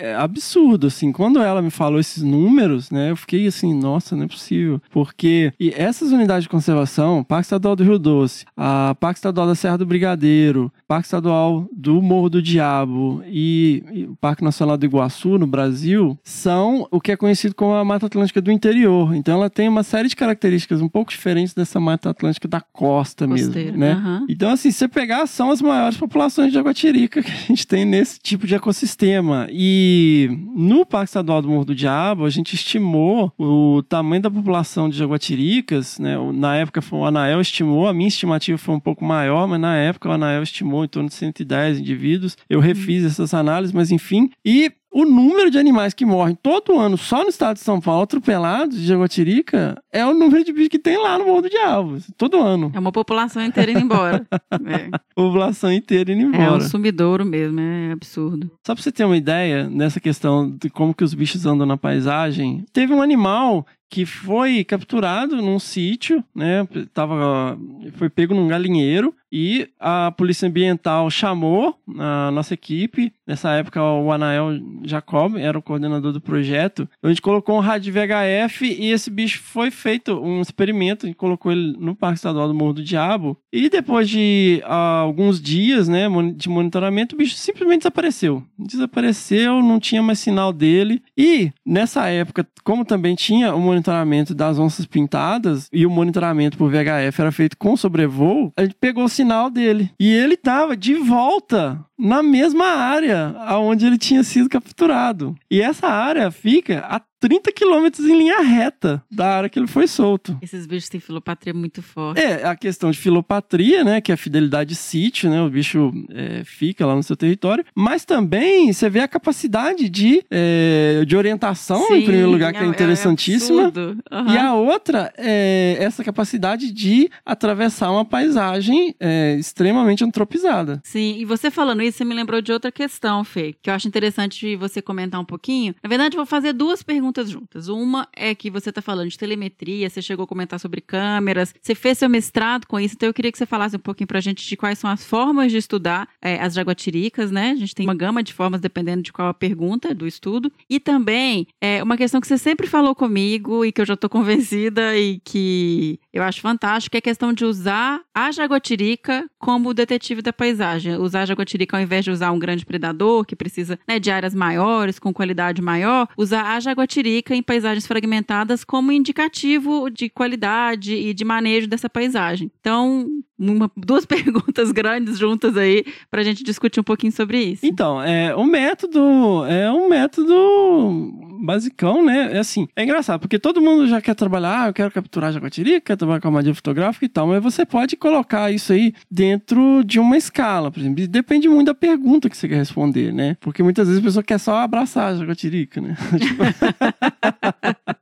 [0.00, 1.12] é absurdo, assim.
[1.12, 4.80] Quando ela me falou esses números, né, eu fiquei assim, nossa, não é possível.
[4.90, 9.54] Porque e essas unidades de conservação, Parque Estadual do Rio Doce, a Parque Estadual da
[9.54, 14.86] Serra do Brigadeiro, Parque Estadual do Morro do Diabo e, e o Parque Nacional do
[14.86, 19.14] Iguaçu, no Brasil, são o que é conhecido como a Mata Atlântica do interior.
[19.14, 23.26] Então ela tem uma série de características um pouco diferentes dessa Mata Atlântica da costa
[23.26, 23.92] mesmo, né?
[23.92, 24.26] aham.
[24.28, 27.84] Então, assim, se você pegar, são as maiores populações de jaguatirica que a gente tem
[27.84, 29.48] nesse tipo de ecossistema.
[29.50, 34.88] E no Parque Estadual do Morro do Diabo, a gente estimou o tamanho da população
[34.88, 36.18] de jaguatiricas, né?
[36.18, 39.76] O- Na época o Anael estimou, a minha estimativa foi um pouco maior, mas na
[39.76, 42.36] época o Anael estimou em torno de 110 indivíduos.
[42.48, 44.30] Eu refiz essas análises, mas enfim.
[44.44, 48.02] E o número de animais que morrem todo ano só no estado de São Paulo
[48.02, 51.98] atropelados de jaguatirica é o número de bichos que tem lá no Morro do Diabo.
[52.16, 52.70] Todo ano.
[52.74, 54.26] É uma população inteira indo embora.
[54.66, 54.90] É.
[55.14, 56.60] população inteira indo É um embora.
[56.62, 58.50] sumidouro mesmo, é absurdo.
[58.66, 61.76] Só pra você ter uma ideia nessa questão de como que os bichos andam na
[61.76, 66.66] paisagem, teve um animal que foi capturado num sítio, né?
[66.92, 67.58] Tava,
[67.94, 73.12] foi pego num galinheiro e a polícia ambiental chamou a nossa equipe.
[73.26, 76.88] Nessa época, o Anael Jacob era o coordenador do projeto.
[77.02, 81.04] A gente colocou um rádio VHF e esse bicho foi feito um experimento.
[81.04, 83.36] A gente colocou ele no Parque Estadual do Morro do Diabo.
[83.52, 88.42] E depois de ah, alguns dias né, de monitoramento, o bicho simplesmente desapareceu.
[88.58, 91.02] Desapareceu, não tinha mais sinal dele.
[91.16, 96.70] E nessa época, como também tinha o monitoramento das onças pintadas e o monitoramento por
[96.70, 99.90] VHF era feito com sobrevoo, a gente pegou o sinal dele.
[99.98, 105.34] E ele tava de volta na mesma área aonde ele tinha sido capturado.
[105.50, 109.86] E essa área fica a 30 quilômetros em linha reta da área que ele foi
[109.86, 110.38] solto.
[110.40, 112.20] Esses bichos têm filopatria muito forte.
[112.20, 115.92] É, a questão de filopatria, né, que é a fidelidade de sítio, né, o bicho
[116.10, 121.16] é, fica lá no seu território, mas também você vê a capacidade de, é, de
[121.16, 123.72] orientação, Sim, em primeiro lugar, que é, é interessantíssima.
[124.10, 124.34] Aham.
[124.34, 130.80] e a outra é essa capacidade de atravessar uma paisagem é, extremamente antropizada.
[130.84, 133.88] Sim, e você falando isso, você me lembrou de outra questão, Fê, que eu acho
[133.88, 135.74] interessante você comentar um pouquinho.
[135.82, 137.68] Na verdade, eu vou fazer duas perguntas juntas.
[137.68, 141.74] Uma é que você está falando de telemetria, você chegou a comentar sobre câmeras, você
[141.74, 144.46] fez seu mestrado com isso, então eu queria que você falasse um pouquinho pra gente
[144.46, 147.50] de quais são as formas de estudar é, as jaguatiricas, né?
[147.50, 150.52] A gente tem uma gama de formas dependendo de qual a pergunta do estudo.
[150.68, 154.08] E também, é, uma questão que você sempre falou comigo e que eu já tô
[154.08, 160.22] convencida e que eu acho fantástico, é a questão de usar a jaguatirica como detetive
[160.22, 160.96] da paisagem.
[160.96, 164.34] Usar a jaguatirica ao invés de usar um grande predador que precisa né, de áreas
[164.34, 166.97] maiores, com qualidade maior, usar a jaguatirica
[167.34, 172.50] em paisagens fragmentadas como indicativo de qualidade e de manejo dessa paisagem.
[172.60, 173.06] Então,
[173.38, 177.64] uma- duas perguntas grandes juntas aí pra gente discutir um pouquinho sobre isso.
[177.66, 182.30] Então, é, o método é um método basicão, né?
[182.32, 185.80] É assim, é engraçado, porque todo mundo já quer trabalhar, ah, eu quero capturar jaguatirica,
[185.80, 189.98] quer trabalhar com armadilha fotográfica e tal, mas você pode colocar isso aí dentro de
[190.00, 191.06] uma escala, por exemplo.
[191.06, 193.36] Depende muito da pergunta que você quer responder, né?
[193.40, 195.96] Porque muitas vezes a pessoa quer só abraçar a jaguatirica, né?
[196.18, 196.42] Tipo,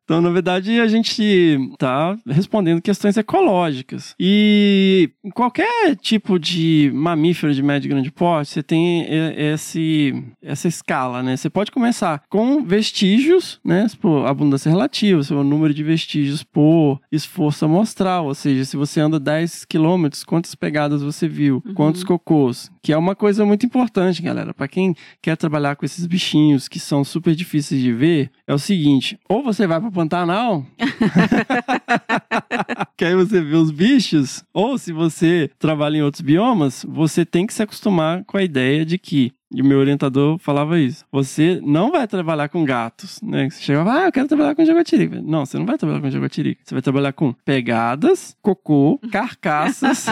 [0.07, 4.15] então, na verdade, a gente tá respondendo questões ecológicas.
[4.21, 9.05] E em qualquer tipo de mamífero de médio e grande porte, você tem
[9.37, 11.37] esse, essa escala, né?
[11.37, 13.89] Você pode começar com vestígios, né?
[14.01, 19.19] Por abundância relativa, seu número de vestígios por esforço amostral, ou seja, se você anda
[19.19, 24.55] 10 quilômetros, quantas pegadas você viu, quantos cocôs, que é uma coisa muito importante, galera.
[24.55, 28.61] Para quem quer trabalhar com esses bichinhos que são super difíceis de ver, é o
[28.61, 30.65] seguinte: ou você vai para Pantanal,
[32.97, 37.45] que aí você vê os bichos, ou se você trabalha em outros biomas, você tem
[37.45, 41.05] que se acostumar com a ideia de que e o meu orientador falava isso.
[41.11, 43.49] Você não vai trabalhar com gatos, né?
[43.49, 45.23] Você chegava, ah, eu quero trabalhar com jaguatirica.
[45.23, 46.61] Não, você não vai trabalhar com jaguatirica.
[46.65, 50.07] Você vai trabalhar com pegadas, cocô, carcaças,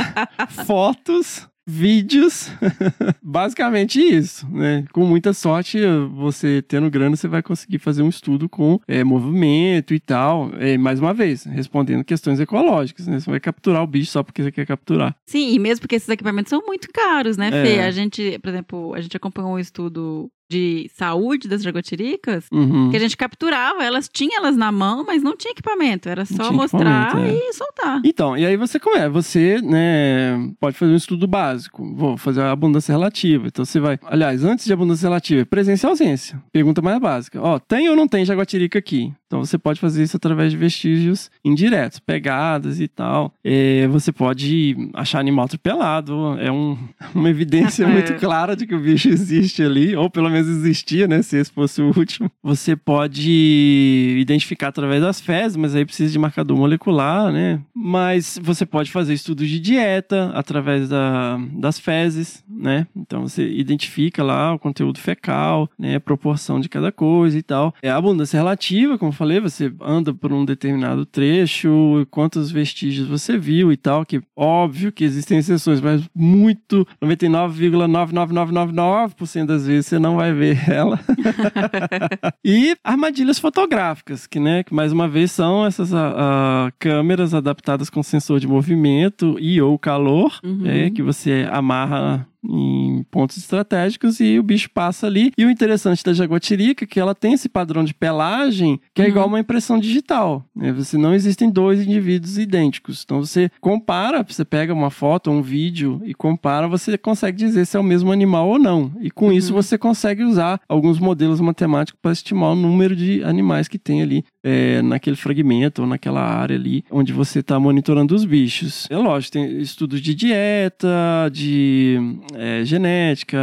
[0.67, 2.51] fotos, vídeos.
[3.23, 4.85] Basicamente isso, né?
[4.93, 5.79] Com muita sorte,
[6.15, 10.51] você tendo grana, você vai conseguir fazer um estudo com é, movimento e tal.
[10.59, 13.21] É, mais uma vez, respondendo questões ecológicas, né?
[13.21, 15.15] Você vai capturar o bicho só porque você quer capturar.
[15.27, 17.65] Sim, e mesmo porque esses equipamentos são muito caros, né, É.
[17.65, 17.81] Fê?
[17.81, 22.91] A gente, por exemplo, a gente acompanhou um estudo de saúde das jaguatiricas, Uhum.
[22.91, 26.53] que a gente capturava, elas tinham elas na mão, mas não tinha equipamento, era só
[26.53, 27.33] mostrar é.
[27.35, 28.01] e soltar.
[28.05, 32.53] Então, e aí você começa, você, né, pode fazer um estudo básico, vou fazer a
[32.53, 33.47] abundância relativa.
[33.49, 36.43] Então você vai, aliás, antes de abundância relativa, presença e ausência.
[36.53, 37.41] Pergunta mais básica.
[37.43, 39.13] Ó, tem ou não tem jaguatirica aqui?
[39.27, 43.33] Então você pode fazer isso através de vestígios indiretos, pegadas e tal.
[43.43, 46.79] É, você pode achar animal atropelado, é um-
[47.15, 47.87] uma evidência É.
[47.93, 51.51] muito clara de que o bicho existe ali, ou pelo menos existia, né, se esse
[51.51, 52.31] fosse o último.
[52.43, 57.61] Você pode identificar através das fezes, mas aí precisa de marcador molecular, né?
[57.75, 62.87] Mas você pode fazer estudos de dieta através da, das fezes, né?
[62.95, 65.97] Então você identifica lá o conteúdo fecal, né?
[65.97, 67.75] A proporção de cada coisa e tal.
[67.83, 73.09] É a abundância relativa, como eu falei, você anda por um determinado trecho, quantos vestígios
[73.09, 79.99] você viu e tal, que óbvio que existem exceções, mas muito, 99,99999% das vezes você
[79.99, 80.99] não vai ver ela.
[82.45, 87.91] e armadilhas fotográficas, que, né, que mais uma vez são essas ah, ah, câmeras adaptadas
[87.91, 90.59] com sensor de movimento e ou calor, Uhum.
[90.63, 95.33] né, que você amarra em pontos estratégicos e o bicho passa ali.
[95.37, 99.05] E o interessante da jaguatirica é que ela tem esse padrão de pelagem que é
[99.05, 99.11] Uhum.
[99.11, 100.45] igual uma impressão digital.
[100.55, 100.73] Né?
[100.73, 103.03] Você não existem dois indivíduos idênticos.
[103.05, 107.65] Então você compara, você pega uma foto ou um vídeo e compara, você consegue dizer
[107.67, 108.93] se é o mesmo animal ou não.
[109.01, 113.69] E com isso você consegue usar alguns modelos matemáticos para estimar o número de animais
[113.69, 118.25] que tem ali é, naquele fragmento ou naquela área ali onde você está monitorando os
[118.25, 118.87] bichos.
[118.91, 120.89] É lógico, tem estudos de dieta,
[121.33, 121.99] de
[122.37, 123.39] é, genética,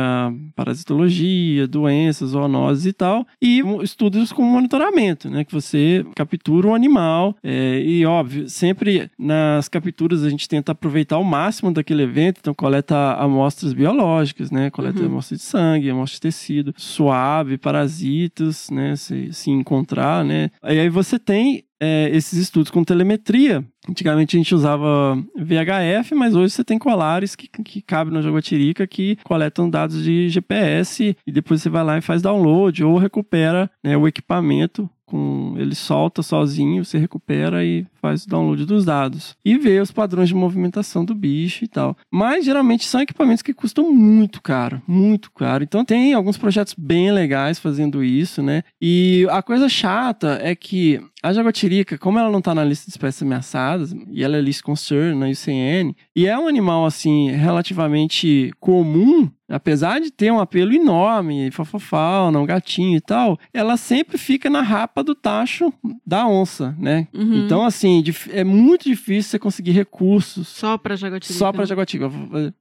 [0.56, 5.44] parasitologia, doenças, zoonoses e tal, e estudos com monitoramento, né?
[5.44, 11.18] Que você captura um animal é, e, óbvio, sempre nas capturas a gente tenta aproveitar
[11.18, 14.70] o máximo daquele evento, então coleta amostras biológicas, né?
[14.70, 15.06] Coleta Uhum.
[15.06, 18.96] amostra de sangue, amostra de tecido, suave, parasitas, né?
[18.96, 20.50] Se, se encontrar, né?
[20.64, 23.66] E aí você tem é, esses estudos com telemetria.
[23.90, 28.86] Antigamente a gente usava VHF, mas hoje você tem colares que, que cabem na Jaguatirica
[28.86, 33.70] que coletam dados de GPS e depois você vai lá e faz download ou recupera
[33.84, 39.36] né, o equipamento com ele solta sozinho, você recupera e faz o download dos dados
[39.44, 41.98] e vê os padrões de movimentação do bicho e tal.
[42.10, 45.66] Mas geralmente são equipamentos que custam muito caro, muito caro.
[45.66, 48.64] Então tem alguns projetos bem legais fazendo isso, né?
[48.82, 52.92] E a coisa chata é que a jaguatirica, como ela não está na lista de
[52.92, 58.52] espécies ameaçadas, e ela é list concern na ICN, e é um animal assim relativamente
[58.60, 64.50] comum apesar de ter um apelo enorme, fofofauna, um gatinho e tal, ela sempre fica
[64.50, 65.72] na rapa do tacho
[66.06, 67.08] da onça, né?
[67.14, 67.46] Uhum.
[67.46, 70.48] Então, assim, é muito difícil você conseguir recursos.
[70.48, 71.38] Só pra Jaguatirica.
[71.38, 72.12] Só pra Jaguatirica.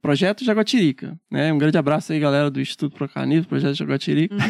[0.01, 1.51] Projeto Jaguatirica, né?
[1.51, 4.35] Um grande abraço aí, galera do Instituto Procanil, Projeto Jaguatirica.
[4.35, 4.41] Uhum.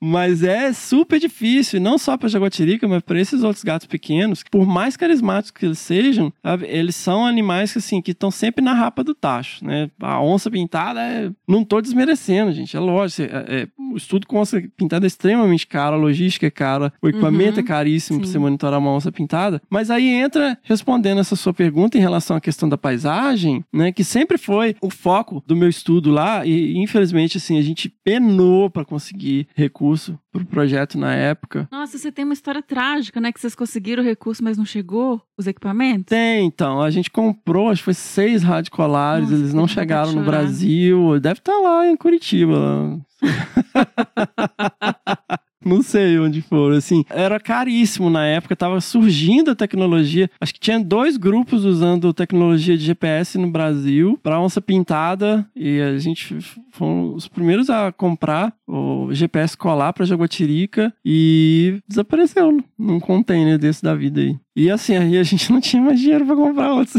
[0.00, 4.66] mas é super difícil, não só pra Jaguatirica, mas para esses outros gatos pequenos, por
[4.66, 6.32] mais carismáticos que eles sejam,
[6.62, 9.90] eles são animais que, assim, que estão sempre na rapa do tacho, né?
[10.00, 12.76] A onça pintada é não tô desmerecendo, gente.
[12.76, 13.22] É lógico.
[13.22, 17.08] É, é, o estudo com onça pintada é extremamente caro, a logística é cara, o
[17.08, 19.60] equipamento uhum, é caríssimo para você monitorar uma onça pintada.
[19.68, 23.92] Mas aí entra respondendo essa sua pergunta em relação à questão da paisagem, né?
[23.92, 26.46] Que sempre foi o foco do meu estudo lá.
[26.46, 31.68] E infelizmente, assim, a gente penou para conseguir recurso pro projeto na época.
[31.70, 33.30] Nossa, você tem uma história trágica, né?
[33.30, 36.06] Que vocês conseguiram o recurso, mas não chegou os equipamentos?
[36.06, 36.80] Tem, então.
[36.80, 41.20] A gente comprou, acho que foi seis radicolares, Nossa, eles não chegaram no Brasil.
[41.20, 42.98] Deve estar tá lá em Curitiba.
[45.64, 47.04] Não sei onde foram, assim.
[47.08, 50.30] Era caríssimo na época, tava surgindo a tecnologia.
[50.40, 55.80] Acho que tinha dois grupos usando tecnologia de GPS no Brasil para onça pintada e
[55.80, 56.38] a gente
[56.72, 63.82] fomos os primeiros a comprar o GPS colar para Jaguatirica e desapareceu num container desse
[63.82, 64.36] da vida aí.
[64.56, 66.96] E assim, aí a gente não tinha mais dinheiro para comprar outros.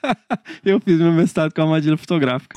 [0.64, 2.56] Eu fiz meu mestrado com armadilha fotográfica.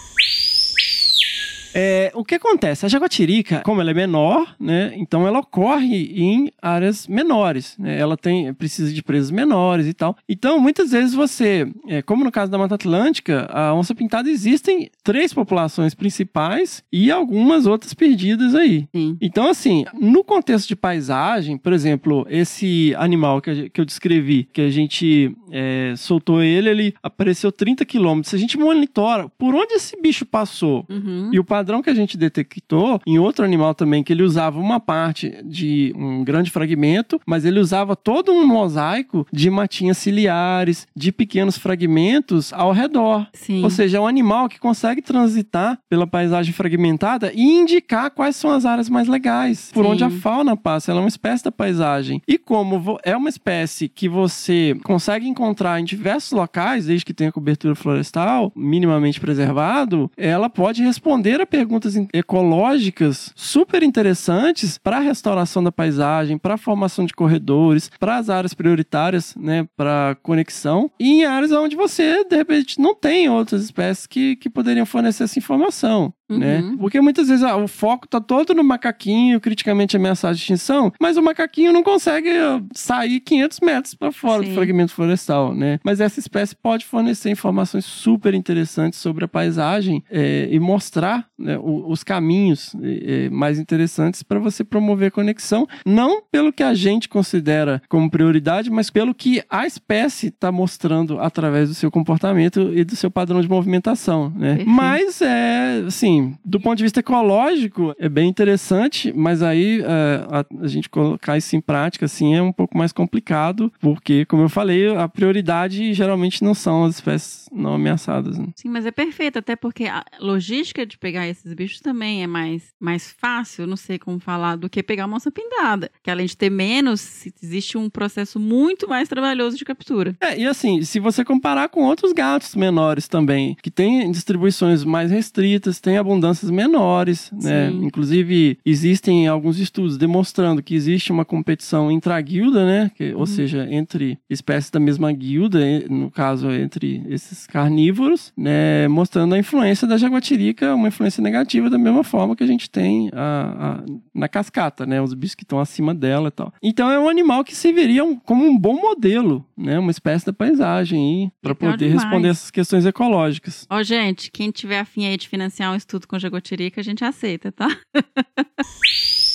[1.73, 2.85] É, o que acontece?
[2.85, 4.93] A jaguatirica, como ela é menor, né?
[4.95, 7.75] Então ela ocorre em áreas menores.
[7.77, 7.97] Né?
[7.97, 10.15] Ela tem precisa de presas menores e tal.
[10.27, 14.89] Então, muitas vezes você, é, como no caso da Mata Atlântica, a onça pintada existem
[15.03, 18.87] três populações principais e algumas outras perdidas aí.
[18.93, 19.17] Sim.
[19.21, 24.61] Então, assim, no contexto de paisagem, por exemplo, esse animal que, que eu descrevi, que
[24.61, 28.29] a gente é, soltou ele, ele apareceu 30 quilômetros.
[28.29, 31.29] Se a gente monitora por onde esse bicho passou uhum.
[31.31, 34.57] e o padrão padrão que a gente detectou em outro animal também, que ele usava
[34.57, 40.87] uma parte de um grande fragmento, mas ele usava todo um mosaico de matinhas ciliares,
[40.95, 43.27] de pequenos fragmentos ao redor.
[43.33, 43.65] Sim.
[43.65, 48.51] Ou seja, é um animal que consegue transitar pela paisagem fragmentada e indicar quais são
[48.51, 49.91] as áreas mais legais, por Sim.
[49.91, 50.91] onde a fauna passa.
[50.91, 52.21] Ela é uma espécie da paisagem.
[52.25, 57.31] E como é uma espécie que você consegue encontrar em diversos locais, desde que tenha
[57.31, 65.63] cobertura florestal minimamente preservado, ela pode responder a perguntas ecológicas super interessantes para a restauração
[65.63, 71.21] da paisagem, para a formação de corredores, para as áreas prioritárias, né, para conexão, e
[71.21, 75.39] em áreas onde você, de repente, não tem outras espécies que, que poderiam fornecer essa
[75.39, 76.13] informação.
[76.29, 76.59] Né?
[76.59, 76.77] Uhum.
[76.77, 81.15] Porque muitas vezes ah, o foco tá todo no macaquinho criticamente ameaçado de extinção, mas
[81.15, 84.49] o macaquinho não consegue ah, sair 500 metros para fora Sim.
[84.49, 85.79] do fragmento florestal, né?
[85.83, 91.57] Mas essa espécie pode fornecer informações super interessantes sobre a paisagem é, e mostrar né,
[91.61, 97.81] os caminhos é, mais interessantes para você promover conexão, não pelo que a gente considera
[97.87, 102.95] como prioridade, mas pelo que a espécie está mostrando através do seu comportamento e do
[102.95, 104.63] seu padrão de movimentação, né?
[104.65, 110.45] Mas é assim do ponto de vista ecológico, é bem interessante, mas aí é, a,
[110.63, 114.49] a, gente colocar isso em prática, assim, é um pouco mais complicado, porque, como eu
[114.49, 118.37] falei, a prioridade geralmente não são as espécies não ameaçadas.
[118.37, 118.47] Né?
[118.55, 122.73] Sim, mas é perfeito, até porque a logística de pegar esses bichos também é mais,
[122.79, 126.37] mais fácil, não sei como falar, do que pegar uma onça pintada, que além de
[126.37, 130.15] ter menos, existe um processo muito mais trabalhoso de captura.
[130.21, 135.11] É, e assim, se você comparar com outros gatos menores também, que têm distribuições mais
[135.11, 137.69] restritas, tem abundâncias menores, né?
[137.69, 142.91] Inclusive, existem alguns estudos demonstrando que existe uma competição intra-guilda, né?
[142.95, 143.19] Que, uhum.
[143.19, 148.87] Ou seja, entre espécies da mesma guilda, no caso, entre esses carnívoros, né?
[148.87, 153.09] Mostrando a influência da jaguatirica, uma influência negativa da mesma forma que a gente tem
[153.13, 155.01] a, a, na cascata, né?
[155.01, 156.53] Os bichos que estão acima dela e tal.
[156.63, 159.77] Então, é um animal que serviria um, como um bom modelo, né?
[159.77, 162.03] Uma espécie da paisagem para poder demais.
[162.03, 163.65] responder essas questões ecológicas.
[163.69, 167.51] Ó, gente, quem tiver afim aí de financiar um estudo com jagotirica, a gente aceita,
[167.51, 167.67] tá?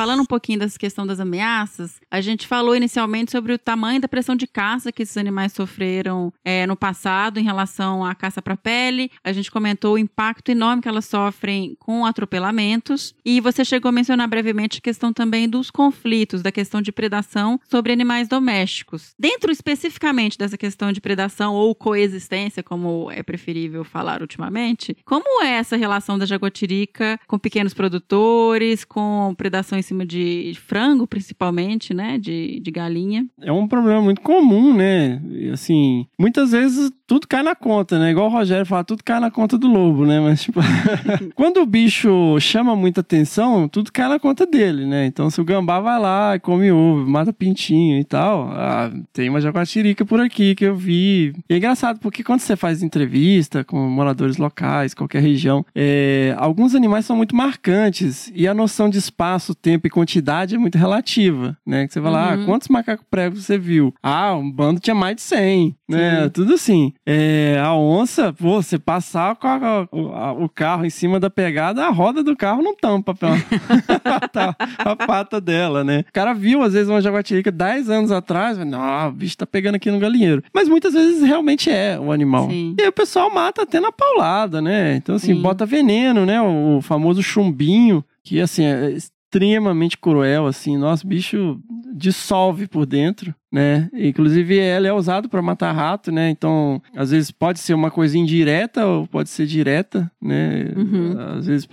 [0.00, 4.08] falando um pouquinho dessa questão das ameaças, a gente falou inicialmente sobre o tamanho da
[4.08, 8.56] pressão de caça que esses animais sofreram é, no passado em relação à caça para
[8.56, 9.10] pele.
[9.22, 13.14] A gente comentou o impacto enorme que elas sofrem com atropelamentos.
[13.22, 17.60] E você chegou a mencionar brevemente a questão também dos conflitos, da questão de predação
[17.68, 19.12] sobre animais domésticos.
[19.18, 25.50] Dentro especificamente dessa questão de predação ou coexistência, como é preferível falar ultimamente, como é
[25.50, 32.18] essa relação da jaguatirica com pequenos produtores, com predação cima de frango, principalmente, né?
[32.18, 33.26] De, de galinha.
[33.40, 35.20] É um problema muito comum, né?
[35.52, 38.12] Assim, muitas vezes tudo cai na conta, né?
[38.12, 40.20] Igual o Rogério fala, tudo cai na conta do lobo, né?
[40.20, 40.60] Mas, tipo,
[41.34, 45.06] quando o bicho chama muita atenção, tudo cai na conta dele, né?
[45.06, 49.28] Então, se o gambá vai lá e come ovo, mata pintinho e tal, ah, tem
[49.28, 51.34] uma jaguatirica por aqui que eu vi.
[51.50, 56.76] E é engraçado, porque quando você faz entrevista com moradores locais, qualquer região, é, alguns
[56.76, 61.58] animais são muito marcantes e a noção de espaço, tempo e quantidade é muito relativa,
[61.66, 61.88] né?
[61.88, 63.92] Que você vai lá, ah, quantos macacos pregos você viu?
[64.00, 66.28] Ah, um bando tinha mais de 100, né?
[66.28, 66.92] Tudo assim.
[67.12, 71.84] É, a onça, pô, você passar com a, a, o carro em cima da pegada,
[71.84, 73.16] a roda do carro não tampa
[74.32, 76.04] tá, a pata dela, né?
[76.08, 79.74] O cara viu, às vezes, uma jaguatirica 10 anos atrás, não, o bicho tá pegando
[79.74, 80.40] aqui no galinheiro.
[80.54, 82.48] Mas muitas vezes realmente é o animal.
[82.48, 82.76] Sim.
[82.78, 84.94] E aí o pessoal mata até na paulada, né?
[84.94, 85.42] Então, assim, Sim.
[85.42, 86.40] bota veneno, né?
[86.40, 90.76] O famoso chumbinho, que, assim, é extremamente cruel, assim.
[90.76, 91.58] Nosso bicho
[91.92, 93.88] dissolve por dentro né?
[93.92, 96.30] Inclusive, ela é usada para matar rato, né?
[96.30, 100.72] Então, às vezes pode ser uma coisa indireta ou pode ser direta, né?
[100.76, 101.16] Uhum.
[101.38, 101.68] Às vezes,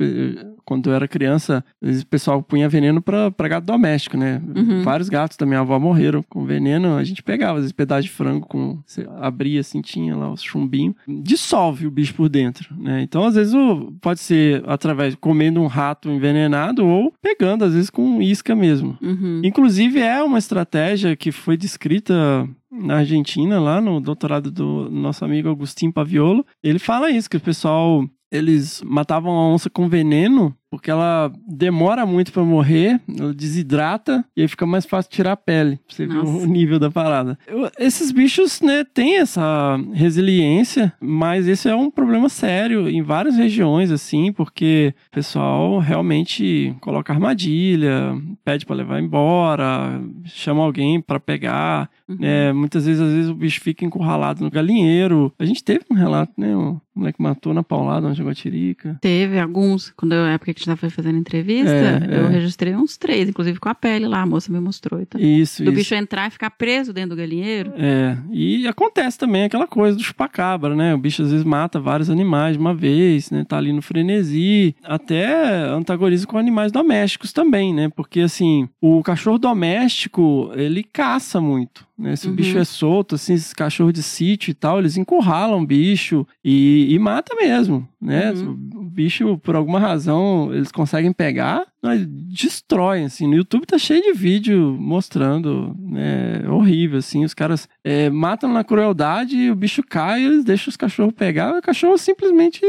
[0.66, 4.42] quando eu era criança, às vezes o pessoal punha veneno para gato doméstico, né?
[4.56, 4.82] Uhum.
[4.82, 6.96] Vários gatos da minha avó morreram com veneno.
[6.96, 8.80] A gente pegava, às vezes, pedaço de frango com...
[8.86, 10.96] Você abria assim, tinha lá os chumbinhos.
[11.08, 13.02] Dissolve o bicho por dentro, né?
[13.02, 13.54] Então, às vezes,
[14.02, 18.98] pode ser através comendo um rato envenenado ou pegando, às vezes, com isca mesmo.
[19.02, 19.42] Uhum.
[19.44, 25.50] Inclusive, é uma estratégia que foi escrita na Argentina, lá no doutorado do nosso amigo
[25.50, 26.46] Agostinho Paviolo.
[26.64, 32.06] Ele fala isso, que o pessoal eles matavam a onça com veneno porque ela demora
[32.06, 35.78] muito para morrer, ela desidrata e aí fica mais fácil tirar a pele.
[35.88, 37.38] Pra você ver o nível da parada.
[37.48, 43.38] Eu, esses bichos, né, têm essa resiliência, mas esse é um problema sério em várias
[43.38, 51.20] regiões, assim, porque o pessoal realmente coloca armadilha, pede para levar embora, chama alguém para
[51.20, 51.90] pegar.
[52.08, 52.18] Uhum.
[52.20, 52.54] Né?
[52.54, 55.34] Muitas vezes, às vezes, o bicho fica encurralado no galinheiro.
[55.40, 56.56] A gente teve um relato, né?
[56.56, 58.98] O moleque matou na paulada uma jaguatirica.
[59.02, 62.30] Teve alguns, quando eu, época que a gente foi fazendo entrevista, é, eu é.
[62.30, 65.02] registrei uns três, inclusive com a pele lá, a moça me mostrou.
[65.02, 65.78] Então, isso, Do isso.
[65.78, 67.74] bicho entrar e ficar preso dentro do galinheiro.
[67.78, 70.94] É, e acontece também aquela coisa do chupacabra, né?
[70.94, 73.46] O bicho às vezes mata vários animais de uma vez, né?
[73.48, 74.76] Tá ali no frenesi.
[74.84, 77.90] Até antagoniza com animais domésticos também, né?
[77.90, 81.87] Porque assim, o cachorro doméstico, ele caça muito.
[81.98, 82.16] Né?
[82.16, 82.34] Se uhum.
[82.34, 82.62] o bicho uhum.
[82.62, 87.00] é solto, assim, esses cachorros de sítio e tal, eles encurralam o bicho e, e
[87.00, 88.32] mata mesmo, né?
[88.34, 88.70] Uhum.
[88.76, 93.28] O bicho, por alguma razão, eles conseguem pegar, mas destroem, assim.
[93.28, 96.48] No YouTube tá cheio de vídeo mostrando, né?
[96.50, 97.24] Horrível, assim.
[97.24, 101.60] Os caras é, matam na crueldade o bicho cai, eles deixam os cachorros pegar, e
[101.60, 102.62] o cachorro simplesmente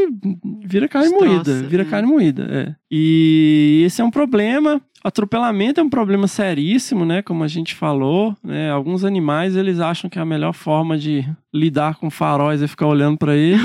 [0.65, 1.69] vira carne Destroça, moída.
[1.69, 1.87] Vira é.
[1.87, 2.75] carne moída, é.
[2.91, 4.81] E esse é um problema.
[5.03, 7.23] Atropelamento é um problema seríssimo, né?
[7.23, 8.71] Como a gente falou, né?
[8.71, 12.87] Alguns animais eles acham que é a melhor forma de lidar com faróis é ficar
[12.87, 13.61] olhando para ele.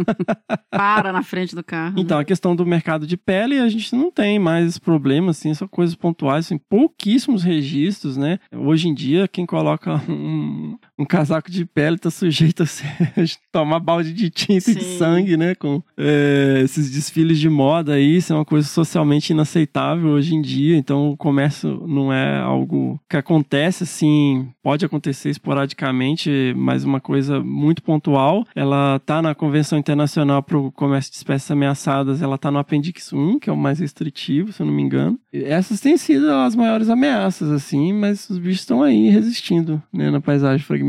[0.70, 1.94] Para na frente do carro.
[1.94, 2.02] Né?
[2.02, 5.52] Então, a questão do mercado de pele, a gente não tem mais esse problema, assim,
[5.54, 8.38] são coisas pontuais, assim, pouquíssimos registros, né?
[8.52, 12.86] Hoje em dia, quem coloca um, um casaco de pele tá sujeito a ser,
[13.52, 15.54] tomar balde de tinta e de sangue, né?
[15.54, 20.40] Com é, esses desfiles de moda aí, isso é uma coisa socialmente inaceitável hoje em
[20.40, 27.00] dia, então o comércio não é algo que acontece, assim, pode acontecer esporadicamente, mas uma
[27.00, 28.46] coisa muito pontual.
[28.54, 33.14] Ela tá na Convenção Internacional para o Comércio de Espécies Ameaçadas, ela tá no apêndice
[33.14, 35.18] 1, que é o mais restritivo, se eu não me engano.
[35.32, 40.20] Essas têm sido as maiores ameaças, assim, mas os bichos estão aí resistindo, né, na
[40.20, 40.85] paisagem fragmentada.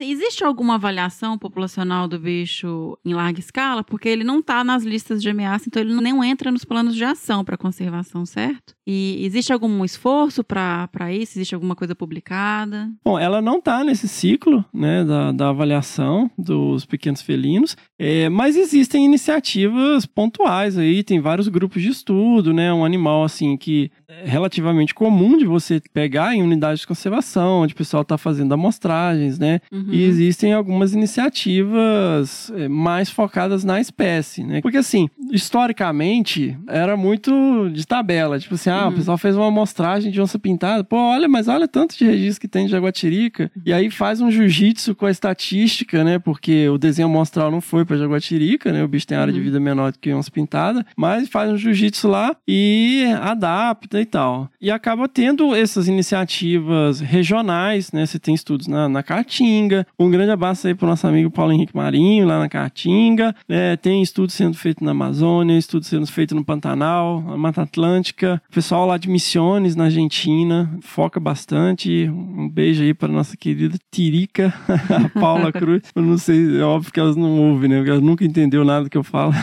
[0.00, 3.84] Existe alguma avaliação populacional do bicho em larga escala?
[3.84, 7.04] Porque ele não tá nas listas de ameaça, então ele não entra nos planos de
[7.04, 8.74] ação para conservação, certo?
[8.86, 11.38] E existe algum esforço para isso?
[11.38, 12.88] Existe alguma coisa publicada?
[13.04, 18.56] Bom, ela não está nesse ciclo né, da, da avaliação dos pequenos felinos, é, mas
[18.56, 22.72] existem iniciativas pontuais aí, tem vários grupos de estudo, né?
[22.72, 27.74] Um animal assim que é relativamente comum de você pegar em unidades de conservação, onde
[27.74, 29.60] o pessoal está fazendo amostragens, né?
[29.72, 29.86] Uhum.
[29.90, 34.60] E existem algumas iniciativas é, mais focadas na espécie, né?
[34.60, 38.38] Porque assim, historicamente, era muito de tabela.
[38.38, 38.94] Tipo assim, ah, o Uhum.
[38.94, 40.84] pessoal fez uma amostragem de onça pintada.
[40.84, 43.50] Pô, olha, mas olha tanto de registro que tem de jaguatirica.
[43.64, 46.18] E aí faz um jiu-jitsu com a estatística, né?
[46.18, 48.82] Porque o desenho amostral não foi pra jaguatirica, né?
[48.84, 49.44] O bicho tem área de Uhum.
[49.44, 50.84] vida menor do que onça pintada.
[50.96, 54.48] Mas faz um jiu-jitsu lá e adapta e tal.
[54.60, 58.06] E acaba tendo essas iniciativas regionais, né?
[58.06, 59.86] Você tem estudos na, na Caatinga.
[59.98, 63.34] Um grande abraço aí pro nosso amigo Paulo Henrique Marinho, lá na Caatinga.
[63.48, 68.40] É, tem estudos sendo feitos na Amazônia, estudos sendo feitos no Pantanal, na Mata Atlântica.
[68.48, 72.08] O pessoal lá de Missiones, na Argentina, foca bastante.
[72.08, 75.82] Um beijo aí para nossa querida Tirica, a Paula Cruz.
[75.94, 77.76] Eu não sei, é óbvio que elas não ouvem, né?
[77.78, 79.32] Porque elas nunca entendeu nada que eu falo.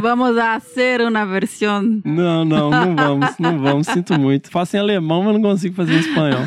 [0.00, 2.02] Vamos a hacer uma versão.
[2.04, 4.50] Não, não, não vamos, não vamos, sinto muito.
[4.50, 6.46] Faço em alemão, mas não consigo fazer em espanhol.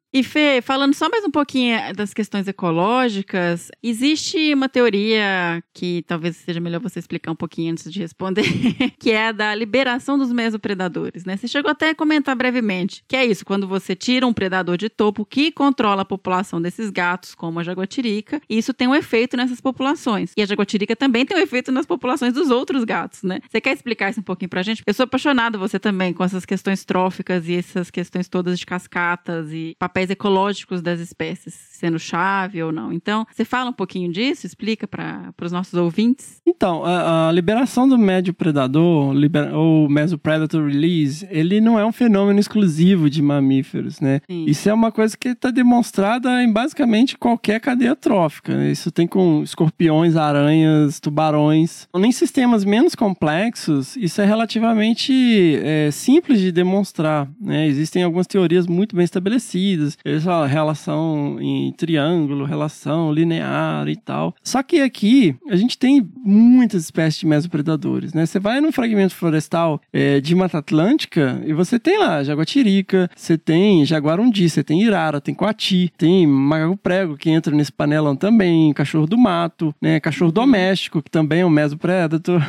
[0.13, 6.35] E Fê, falando só mais um pouquinho das questões ecológicas, existe uma teoria que talvez
[6.35, 8.43] seja melhor você explicar um pouquinho antes de responder,
[8.99, 11.37] que é a da liberação dos mesopredadores, né?
[11.37, 14.89] Você chegou até a comentar brevemente, que é isso, quando você tira um predador de
[14.89, 19.61] topo que controla a população desses gatos, como a jaguatirica, isso tem um efeito nessas
[19.61, 20.33] populações.
[20.35, 23.39] E a jaguatirica também tem um efeito nas populações dos outros gatos, né?
[23.49, 24.83] Você quer explicar isso um pouquinho pra gente?
[24.85, 29.53] Eu sou apaixonada, você também, com essas questões tróficas e essas questões todas de cascatas
[29.53, 32.91] e papéis ecológicos das espécies, sendo chave ou não.
[32.91, 36.41] Então, você fala um pouquinho disso, explica para os nossos ouvintes?
[36.45, 41.91] Então, a, a liberação do médio predador, liber, ou mesopredator release, ele não é um
[41.91, 44.21] fenômeno exclusivo de mamíferos, né?
[44.29, 44.45] Sim.
[44.47, 48.55] Isso é uma coisa que está demonstrada em basicamente qualquer cadeia trófica.
[48.55, 48.71] né?
[48.71, 51.87] Isso tem com escorpiões, aranhas, tubarões.
[51.95, 57.27] Nem sistemas menos complexos, isso é relativamente é, simples de demonstrar.
[57.39, 57.67] Né?
[57.67, 64.35] Existem algumas teorias muito bem estabelecidas, eles falam relação em triângulo, relação linear e tal.
[64.43, 68.13] Só que aqui a gente tem muitas espécies de mesopredadores.
[68.13, 68.25] Né?
[68.25, 73.37] Você vai num fragmento florestal é, de Mata Atlântica e você tem lá jaguatirica, você
[73.37, 78.73] tem jaguarundi, você tem irara, tem coati, tem macaco prego que entra nesse panelão também,
[78.73, 79.99] cachorro do mato, né?
[79.99, 82.41] cachorro doméstico que também é um mesopredator.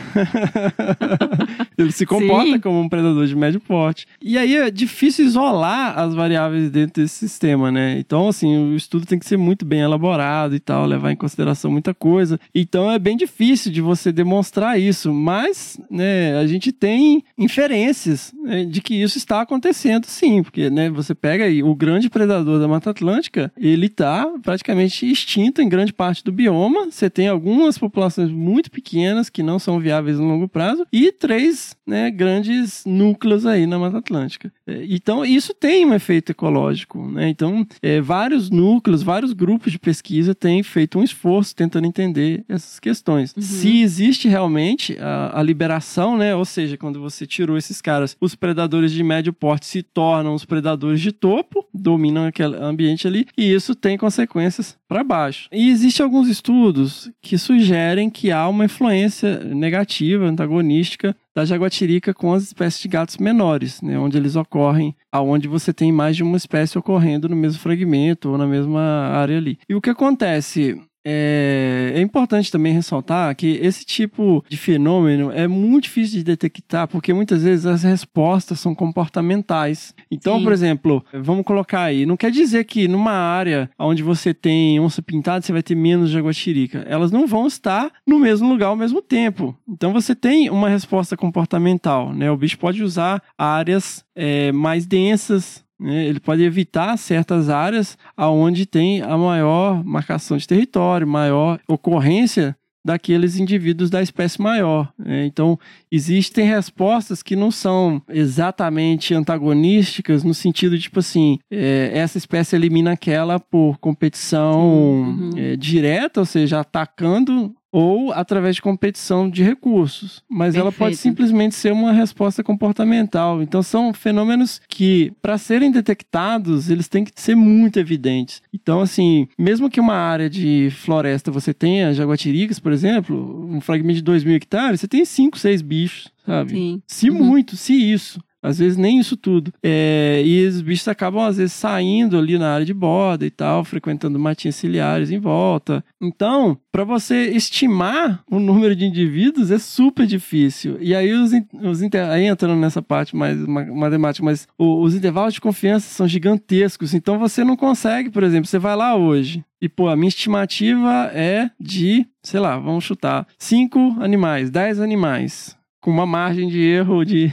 [1.76, 2.60] Ele se comporta Sim.
[2.60, 4.06] como um predador de médio porte.
[4.20, 7.98] E aí é difícil isolar as variáveis dentro desse sistema, né?
[7.98, 11.70] Então, assim, o estudo tem que ser muito bem elaborado e tal, levar em consideração
[11.70, 12.38] muita coisa.
[12.54, 18.64] Então é bem difícil de você demonstrar isso, mas, né, a gente tem inferências né,
[18.64, 22.68] de que isso está acontecendo sim, porque, né, você pega aí o grande predador da
[22.68, 26.90] Mata Atlântica, ele está praticamente extinto em grande parte do bioma.
[26.90, 31.76] Você tem algumas populações muito pequenas que não são viáveis no longo prazo e três
[31.86, 34.52] né, grandes núcleos aí na Mata Atlântica.
[34.66, 37.06] É, Então, isso tem um efeito ecológico.
[37.08, 37.21] Né?
[37.28, 42.78] Então, é, vários núcleos, vários grupos de pesquisa têm feito um esforço tentando entender essas
[42.78, 43.34] questões.
[43.38, 46.34] Se existe realmente a, a liberação, né?
[46.34, 50.44] ou seja, quando você tirou esses caras, os predadores de médio porte se tornam os
[50.44, 55.48] predadores de topo, dominam aquele ambiente ali, e isso tem consequências para baixo.
[55.52, 62.32] E existem alguns estudos que sugerem que há uma influência negativa, antagonística da jaguatirica com
[62.32, 66.36] as espécies de gatos menores, né, onde eles ocorrem, aonde você tem mais de uma
[66.36, 69.58] espécie ocorrendo no mesmo fragmento ou na mesma área ali.
[69.68, 70.80] E o que acontece?
[71.04, 76.86] É, é importante também ressaltar que esse tipo de fenômeno é muito difícil de detectar,
[76.86, 79.94] porque muitas vezes as respostas são comportamentais.
[80.10, 80.44] Então, Sim.
[80.44, 85.02] por exemplo, vamos colocar aí, não quer dizer que numa área onde você tem onça
[85.02, 86.84] pintada, você vai ter menos jaguatirica.
[86.88, 89.56] Elas não vão estar no mesmo lugar ao mesmo tempo.
[89.68, 92.30] Então você tem uma resposta comportamental, né?
[92.30, 96.04] O bicho pode usar áreas é, mais densas, né?
[96.06, 103.38] ele pode evitar certas áreas aonde tem a maior marcação de território, maior ocorrência daqueles
[103.38, 104.92] indivíduos da espécie maior.
[104.98, 105.24] né?
[105.24, 105.56] Então,
[105.90, 112.56] existem respostas que não são exatamente antagonísticas no sentido de, tipo assim, é, essa espécie
[112.56, 115.30] elimina aquela por competição Uhum.
[115.36, 120.22] é, direta, ou seja, atacando ou através de competição de recursos.
[120.30, 120.98] Mas ela pode Perfeito.
[121.00, 123.42] simplesmente ser uma resposta comportamental.
[123.42, 128.42] Então são fenômenos que, para serem detectados, eles têm que ser muito evidentes.
[128.52, 133.96] Então, assim, mesmo que uma área de floresta você tenha jaguatiricas, por exemplo, um fragmento
[133.96, 136.50] de 2 mil hectares, você tem 5, 6 bichos, sabe?
[136.50, 136.82] Sim.
[136.86, 137.24] Se Uhum.
[137.24, 138.20] muito, se isso.
[138.42, 139.52] Às vezes nem isso tudo.
[139.62, 143.64] É, e os bichos acabam, às vezes, saindo ali na área de borda e tal,
[143.64, 145.84] frequentando matinhas ciliares em volta.
[146.00, 150.76] Então, para você estimar o número de indivíduos é super difícil.
[150.80, 151.30] E aí, os,
[151.62, 156.94] os aí entrando nessa parte mais matemática, mas os intervalos de confiança são gigantescos.
[156.94, 161.08] Então, você não consegue, por exemplo, você vai lá hoje, e, pô, a minha estimativa
[161.14, 167.04] é de, sei lá, vamos chutar, 5 animais, 10 animais com uma margem de erro
[167.04, 167.32] de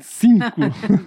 [0.00, 0.44] 5.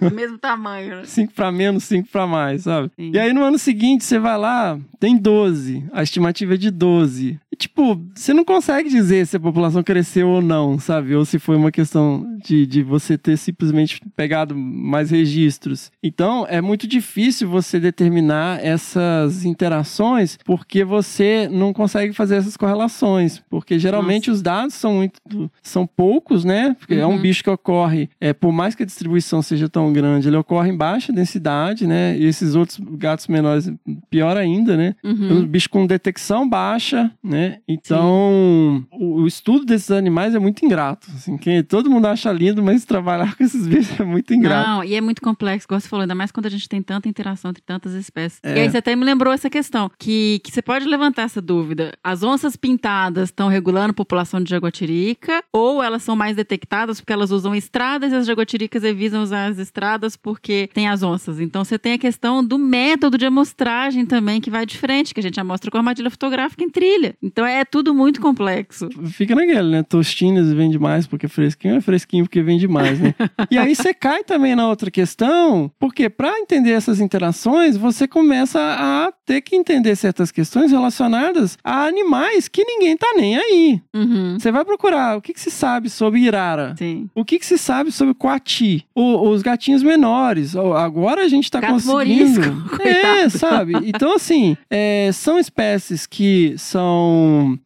[0.00, 1.02] Do mesmo tamanho, né?
[1.04, 2.90] 5 para menos, 5 para mais, sabe?
[2.96, 3.10] Sim.
[3.12, 5.84] E aí no ano seguinte você vai lá, tem 12.
[5.92, 10.40] A estimativa é de 12 tipo, você não consegue dizer se a população cresceu ou
[10.40, 11.14] não, sabe?
[11.14, 15.90] Ou se foi uma questão de, de você ter simplesmente pegado mais registros.
[16.02, 23.42] Então, é muito difícil você determinar essas interações porque você não consegue fazer essas correlações.
[23.50, 24.36] Porque geralmente Nossa.
[24.36, 25.50] os dados são muito.
[25.60, 26.67] são poucos, né?
[26.74, 27.00] Porque uhum.
[27.00, 27.20] é um uhum.
[27.20, 30.76] bicho que ocorre, é, por mais que a distribuição seja tão grande, ele ocorre em
[30.76, 32.16] baixa densidade, né?
[32.16, 33.70] E esses outros gatos menores,
[34.10, 34.94] pior ainda, né?
[35.04, 35.38] Uhum.
[35.38, 37.58] Um bicho com detecção baixa, né?
[37.66, 41.08] Então, o, o, estudo desses animais é muito ingrato.
[41.14, 44.68] Assim, que todo mundo acha lindo, mas trabalhar com esses bichos é muito ingrato.
[44.68, 47.08] Não, e é muito complexo, como você falou, ainda mais quando a gente tem tanta
[47.08, 48.40] interação entre tantas espécies.
[48.42, 48.56] É.
[48.56, 51.92] E aí você até me lembrou essa questão, que, que você pode levantar essa dúvida.
[52.02, 57.12] As onças pintadas estão regulando a população de jaguatirica, ou elas são mais detectadas porque
[57.12, 61.40] elas usam estradas e as jaguatiricas evitam usar as estradas porque tem as onças.
[61.40, 65.22] Então você tem a questão do método de amostragem também, que vai diferente, que a
[65.22, 67.14] gente amostra com armadilha fotográfica em trilha.
[67.22, 68.88] Então, é tudo muito complexo.
[69.06, 69.82] Fica naquele, né?
[69.82, 73.14] Tostinas vende mais porque fresquinho é fresquinho porque vende mais, né?
[73.50, 78.58] e aí você cai também na outra questão, porque para entender essas interações, você começa
[78.60, 83.82] a ter que entender certas questões relacionadas a animais que ninguém tá nem aí.
[83.94, 84.38] Uhum.
[84.38, 87.10] Você vai procurar o que, que se sabe sobre Irara, Sim.
[87.14, 90.56] o que, que se sabe sobre Coati, o, os gatinhos menores.
[90.56, 92.40] Agora a gente tá Gato conseguindo.
[92.40, 93.74] Morisco, é, sabe?
[93.84, 97.58] Então, assim, é, são espécies que são são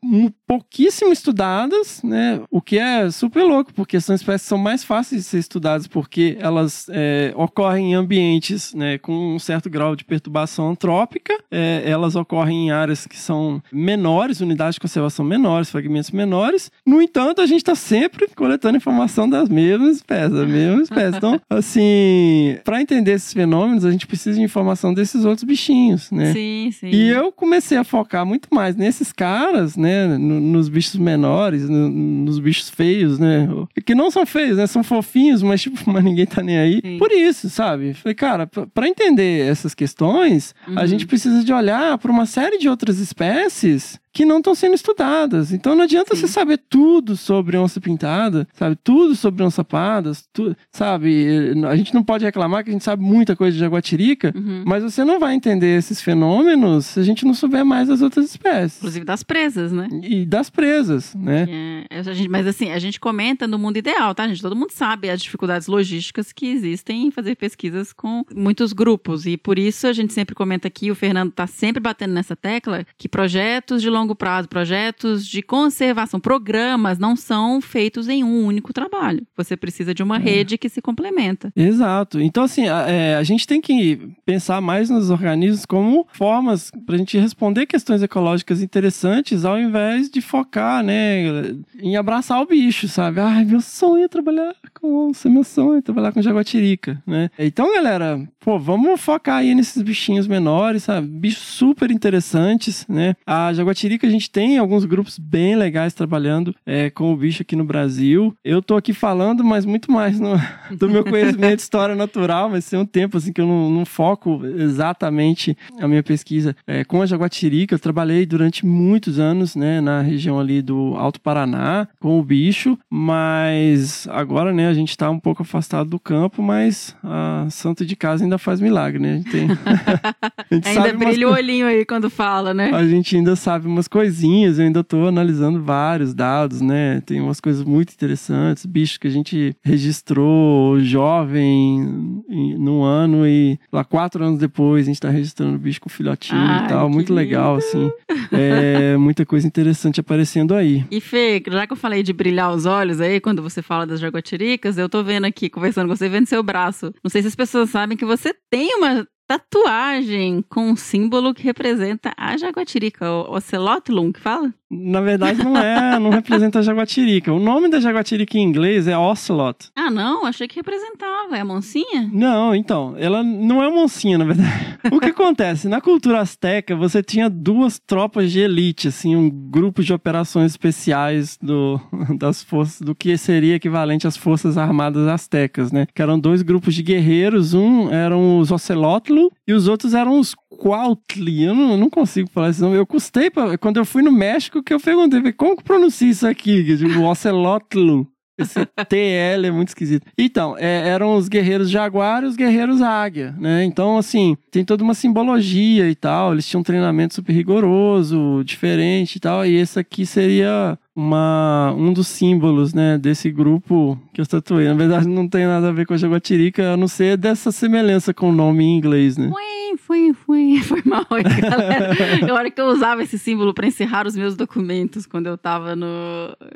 [0.52, 2.40] pouquíssimo estudadas, né?
[2.50, 5.86] O que é super louco, porque são espécies que são mais fáceis de ser estudadas
[5.86, 11.82] porque elas é, ocorrem em ambientes né, com um certo grau de perturbação antrópica, é,
[11.86, 16.70] elas ocorrem em áreas que são menores, unidades de conservação menores, fragmentos menores.
[16.84, 21.16] No entanto, a gente está sempre coletando informação das mesmas espécies, das mesmas espécies.
[21.16, 26.32] Então, assim, para entender esses fenômenos, a gente precisa de informação desses outros bichinhos, né?
[26.32, 26.90] Sim, sim.
[26.90, 30.06] E eu comecei a focar muito mais nesses caras, né?
[30.18, 33.48] No, nos bichos menores, no, nos bichos feios, né?
[33.86, 34.66] Que não são feios, né?
[34.66, 36.80] São fofinhos, mas tipo, mas ninguém tá nem aí.
[36.84, 36.98] Sim.
[36.98, 37.94] Por isso, sabe?
[37.94, 40.78] Falei, cara, para entender essas questões, uhum.
[40.78, 44.74] a gente precisa de olhar para uma série de outras espécies que não estão sendo
[44.74, 45.52] estudadas.
[45.52, 46.20] Então não adianta Sim.
[46.20, 48.76] você saber tudo sobre onça pintada, sabe?
[48.76, 51.52] Tudo sobre onça pardas, tu, sabe?
[51.68, 54.64] A gente não pode reclamar que a gente sabe muita coisa de jaguatirica, uhum.
[54.66, 58.26] mas você não vai entender esses fenômenos se a gente não souber mais das outras
[58.26, 58.78] espécies.
[58.78, 59.88] Inclusive das presas, né?
[60.02, 61.86] E das presas, né?
[61.90, 64.42] É, gente, mas assim, a gente comenta no mundo ideal, tá, gente?
[64.42, 69.26] Todo mundo sabe as dificuldades logísticas que existem em fazer pesquisas com muitos grupos.
[69.26, 72.84] E por isso a gente sempre comenta aqui, o Fernando está sempre batendo nessa tecla,
[72.98, 78.44] que projetos de longo longo prazo, projetos de conservação, programas não são feitos em um
[78.44, 79.26] único trabalho.
[79.36, 80.20] Você precisa de uma é.
[80.20, 81.52] rede que se complementa.
[81.54, 82.20] Exato.
[82.20, 86.96] Então, assim, a, é, a gente tem que pensar mais nos organismos como formas para
[86.96, 92.88] a gente responder questões ecológicas interessantes, ao invés de focar, né, em abraçar o bicho,
[92.88, 93.20] sabe?
[93.20, 97.30] Ai, meu sonho é trabalhar com onça, meu sonho é trabalhar com jaguatirica, né?
[97.38, 101.06] Então, galera, pô, vamos focar aí nesses bichinhos menores, sabe?
[101.06, 103.14] Bichos super interessantes, né?
[103.26, 107.42] A jaguatirica que a gente tem alguns grupos bem legais trabalhando é, com o bicho
[107.42, 108.34] aqui no Brasil.
[108.44, 110.34] Eu tô aqui falando, mas muito mais no,
[110.76, 113.84] do meu conhecimento de história natural, mas tem um tempo assim que eu não, não
[113.84, 117.74] foco exatamente a minha pesquisa é, com a jaguatirica.
[117.74, 122.78] Eu trabalhei durante muitos anos, né, na região ali do Alto Paraná com o bicho,
[122.90, 127.96] mas agora, né, a gente tá um pouco afastado do campo, mas a Santo de
[127.96, 129.12] Casa ainda faz milagre, né?
[129.12, 129.48] A gente tem...
[130.50, 131.38] a gente ainda brilha umas...
[131.38, 132.70] o olhinho aí quando fala, né?
[132.72, 137.00] A gente ainda sabe umas coisinhas, eu ainda estou analisando vários dados, né?
[137.02, 143.58] Tem umas coisas muito interessantes, bichos que a gente registrou jovem em, num ano e
[143.72, 146.88] lá quatro anos depois a gente está registrando bicho com filhotinho Ai, e tal.
[146.88, 147.90] Muito legal, assim.
[148.30, 150.84] É muita coisa interessante aparecendo aí.
[150.90, 154.00] E Fê, já que eu falei de brilhar os olhos aí, quando você fala das
[154.00, 156.92] jaguatiricas, eu tô vendo aqui, conversando com você, vendo seu braço.
[157.02, 161.42] Não sei se as pessoas sabem que você tem uma tatuagem com um símbolo que
[161.42, 164.52] representa a jaguatirica, o Ocelotlum, que fala?
[164.74, 167.30] Na verdade, não é, não representa a jaguatirica.
[167.30, 169.70] O nome da jaguatirica em inglês é ocelot.
[169.76, 170.24] Ah, não?
[170.24, 171.36] Achei que representava.
[171.36, 172.08] É a moncinha?
[172.10, 174.78] Não, então, ela não é uma oncinha, na verdade.
[174.90, 175.68] O que acontece?
[175.68, 181.38] Na cultura asteca, você tinha duas tropas de elite, assim, um grupo de operações especiais
[181.40, 181.78] do,
[182.18, 185.86] das forças, do que seria equivalente às forças armadas astecas, né?
[185.94, 190.34] Que eram dois grupos de guerreiros, um eram os Ocelotlo e os outros eram os
[190.58, 191.44] Quautli.
[191.44, 192.76] Eu não, não consigo falar esse nome.
[192.76, 196.26] Eu custei, pra, quando eu fui no México, que eu perguntei, como que pronuncia isso
[196.26, 196.62] aqui?
[196.62, 198.06] Digo, Ocelotlo.
[198.38, 200.06] Esse TL é muito esquisito.
[200.16, 203.62] Então, é, eram os guerreiros jaguar e os guerreiros águia, né?
[203.64, 206.32] Então, assim, tem toda uma simbologia e tal.
[206.32, 209.44] Eles tinham um treinamento super rigoroso, diferente e tal.
[209.44, 214.66] E esse aqui seria uma, um dos símbolos, né, desse grupo que eu tatuei.
[214.68, 218.12] Na verdade, não tem nada a ver com a jaguatirica, a não ser dessa semelhança
[218.12, 219.30] com o nome em inglês, né?
[219.30, 221.94] Foi, foi, foi, foi mal, hein, galera.
[222.26, 225.74] Na hora que eu usava esse símbolo para encerrar os meus documentos quando eu tava
[225.74, 225.86] no,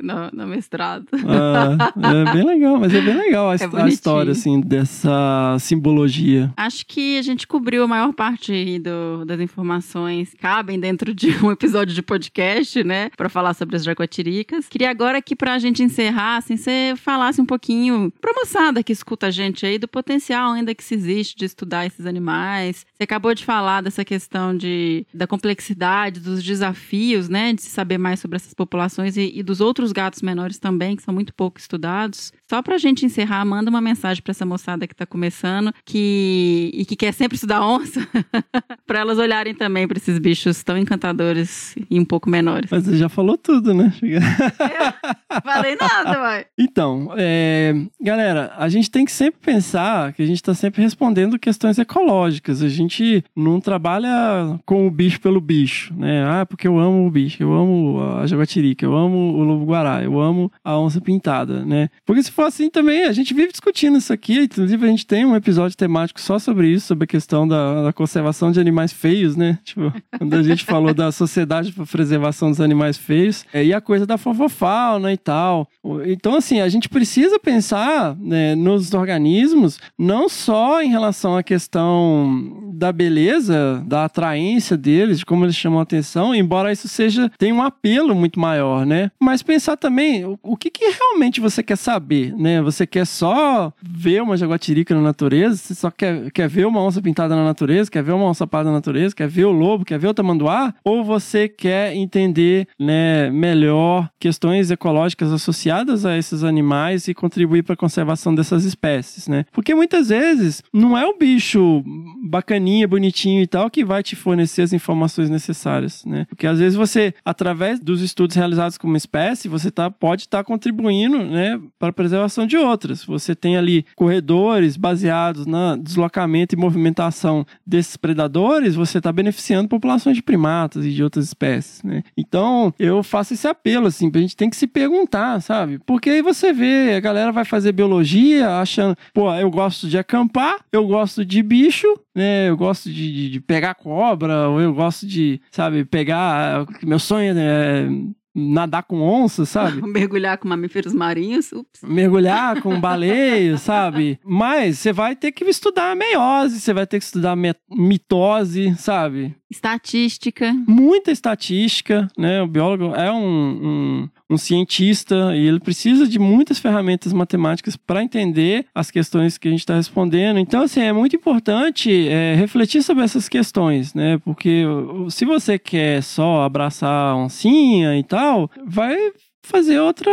[0.03, 1.07] no, no mestrado.
[1.27, 1.93] Ah,
[2.29, 6.53] é bem legal, mas é bem legal a, É a história, assim, dessa simbologia.
[6.57, 11.51] Acho que a gente cobriu a maior parte do- das informações cabem dentro de um
[11.51, 13.09] episódio de podcast, né?
[13.17, 14.26] Pra falar sobre as jaguatiricas.
[14.69, 19.27] Queria agora que pra gente encerrar, assim, você falasse um pouquinho pra moçada que escuta
[19.27, 22.85] a gente aí do potencial ainda que se existe de estudar esses animais.
[22.97, 27.53] Você acabou de falar dessa questão de, da complexidade, dos desafios, né?
[27.53, 31.03] De se saber mais sobre essas populações e, e dos outros gatos menores também, que
[31.03, 32.33] são muito pouco estudados.
[32.49, 36.85] Só pra gente encerrar, manda uma mensagem pra essa moçada que tá começando que, e
[36.85, 38.07] que quer sempre estudar onça,
[38.87, 42.71] pra elas olharem também pra esses bichos tão encantadores e um pouco menores.
[42.71, 43.93] Mas você já falou tudo, né?
[45.45, 46.47] Falei nada, vai.
[46.59, 51.39] Então, é, galera, a gente tem que sempre pensar que a gente está sempre respondendo
[51.39, 52.63] questões ecológicas.
[52.63, 56.25] A gente não trabalha com o bicho pelo bicho, né?
[56.27, 60.21] Ah, porque eu amo o bicho, eu amo a jaguatirica, eu amo o lobo-guará, eu
[60.21, 61.89] amo a onça pintada, né?
[62.05, 64.41] Porque se for assim também, a gente vive discutindo isso aqui.
[64.41, 67.93] Inclusive, a gente tem um episódio temático só sobre isso, sobre a questão da, da
[67.93, 69.59] conservação de animais feios, né?
[69.65, 73.81] Tipo, quando a gente falou da Sociedade para Preservação dos Animais Feios, é, e a
[73.81, 75.69] coisa da fofofauna e tal.
[76.07, 82.71] Então, assim, a gente precisa pensar né, nos organismos não só em relação à questão
[82.73, 87.53] da beleza, da atraência deles, de como eles chamam a atenção, embora isso seja tem
[87.53, 89.11] um apelo muito maior, né?
[89.19, 92.61] Mas pensar também o, o que, que realmente você quer saber, né?
[92.63, 95.57] Você quer só ver uma jaguatirica na natureza?
[95.57, 97.91] Você só quer, quer ver uma onça pintada na natureza?
[97.91, 99.15] Quer ver uma onça parda na natureza?
[99.15, 99.85] Quer ver o lobo?
[99.85, 100.75] Quer ver o tamanduá?
[100.85, 107.75] Ou você quer entender, né, melhor questões ecológicas associadas a esses animais e contribuir para
[107.75, 109.45] a conservação dessas espécies, né?
[109.53, 111.83] Porque muitas vezes não é o bicho
[112.25, 116.27] bacaninha, bonitinho e tal que vai te fornecer as informações necessárias, né?
[116.29, 120.45] Porque às vezes você, através dos estudos realizados com uma espécie, você tá, pode estar
[120.45, 123.05] contribuindo, né, para a preservação de outras.
[123.05, 130.17] Você tem ali corredores baseados no deslocamento e movimentação desses predadores, você está beneficiando populações
[130.17, 132.03] de primatas e de outras espécies, né?
[132.17, 135.79] Então, eu faço esse apelo, assim, a gente tem que se perguntar, sabe?
[135.87, 140.57] Porque aí você vê, a galera vai fazer biologia achando, pô, eu gosto de acampar,
[140.73, 142.49] eu gosto de bicho, né?
[142.49, 146.67] Eu gosto de, de- de pegar cobra, ou eu gosto de, sabe, pegar.
[146.83, 147.89] Meu sonho é
[148.37, 149.81] nadar com onça, sabe?
[149.89, 151.53] Mergulhar com mamíferos marinhos.
[151.53, 151.81] Ups.
[151.83, 154.21] mergulhar com baleio, sabe?
[154.23, 157.37] Mas você vai ter que estudar meiose, você vai ter que estudar
[157.71, 159.35] mitose, sabe?
[159.51, 160.53] Estatística.
[160.69, 162.43] Muita estatística, né?
[162.43, 168.03] O biólogo é um, um, um cientista e ele precisa de muitas ferramentas matemáticas para
[168.03, 170.39] entender as questões que a gente está respondendo.
[170.39, 174.19] Então, assim, é muito importante é, refletir sobre essas questões, né?
[174.25, 174.65] Porque
[175.11, 179.13] se você quer só abraçar a oncinha e tal, vai
[179.47, 180.11] fazer outra,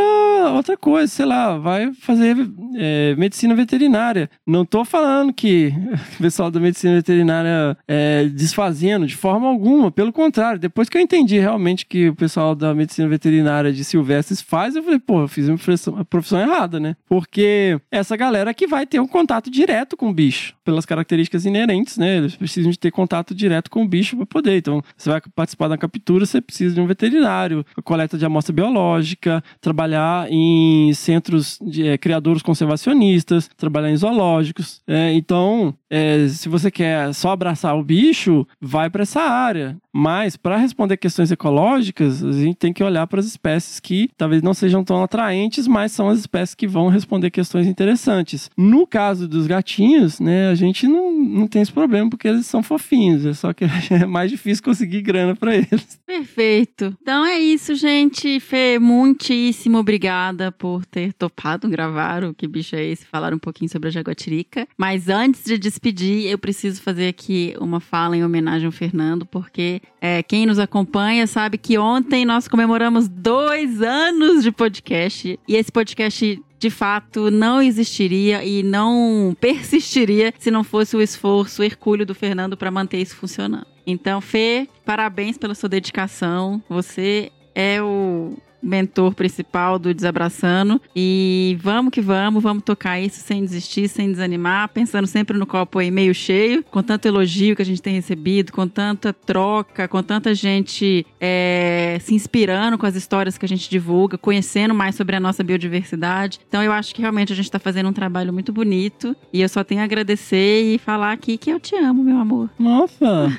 [0.53, 2.35] outra coisa, sei lá, vai fazer
[2.75, 4.29] é, medicina veterinária.
[4.45, 5.73] Não tô falando que
[6.19, 11.01] o pessoal da medicina veterinária é desfazendo de forma alguma, pelo contrário, depois que eu
[11.01, 15.27] entendi realmente que o pessoal da medicina veterinária de Silvestres faz, eu falei, pô, eu
[15.27, 16.95] fiz uma profissão, a profissão errada, né?
[17.07, 21.97] Porque essa galera que vai ter um contato direto com o bicho, pelas características inerentes,
[21.97, 22.17] né?
[22.17, 24.57] Eles precisam de ter contato direto com o bicho para poder.
[24.57, 29.22] Então, você vai participar da captura, você precisa de um veterinário, coleta de amostra biológica,
[29.61, 34.81] trabalhar em centros de eh, criadouros conservacionistas, trabalhar em zoológicos.
[34.87, 39.77] É, então, é, se você quer só abraçar o bicho, vai para essa área.
[39.95, 44.41] Mas para responder questões ecológicas, a gente tem que olhar para as espécies que talvez
[44.41, 48.49] não sejam tão atraentes, mas são as espécies que vão responder questões interessantes.
[48.57, 52.63] No caso dos gatinhos, né, a gente não, não tem esse problema porque eles são
[52.63, 56.01] fofinhos, é só que é mais difícil conseguir grana para eles.
[56.07, 56.97] Perfeito.
[56.99, 58.39] Então é isso, gente.
[58.39, 63.69] Fê, muitíssimo obrigada por ter topado gravar o Que Bicho é Esse, falar um pouquinho
[63.69, 64.67] sobre a jaguatirica.
[64.75, 69.81] Mas antes de despedir, eu preciso fazer aqui uma fala em homenagem ao Fernando, porque
[69.99, 75.39] é, quem nos acompanha sabe que ontem nós comemoramos dois anos de podcast.
[75.47, 81.61] E esse podcast de fato não existiria e não persistiria se não fosse o esforço
[81.61, 83.67] hercúleo do Fernando para manter isso funcionando.
[83.85, 86.63] Então, Fê, parabéns pela sua dedicação.
[86.69, 90.81] Você é o mentor principal do Desabraçando.
[90.95, 95.79] E vamos que vamos, vamos tocar isso sem desistir, sem desanimar, pensando sempre no copo
[95.79, 100.01] aí meio cheio, com tanto elogio que a gente tem recebido, com tanta troca, com
[100.01, 105.15] tanta gente é, se inspirando com as histórias que a gente divulga, conhecendo mais sobre
[105.15, 106.39] a nossa biodiversidade.
[106.47, 109.15] Então eu acho que realmente a gente está fazendo um trabalho muito bonito.
[109.31, 112.49] E eu só tenho a agradecer e falar aqui que eu te amo, meu amor.
[112.57, 113.31] Nossa!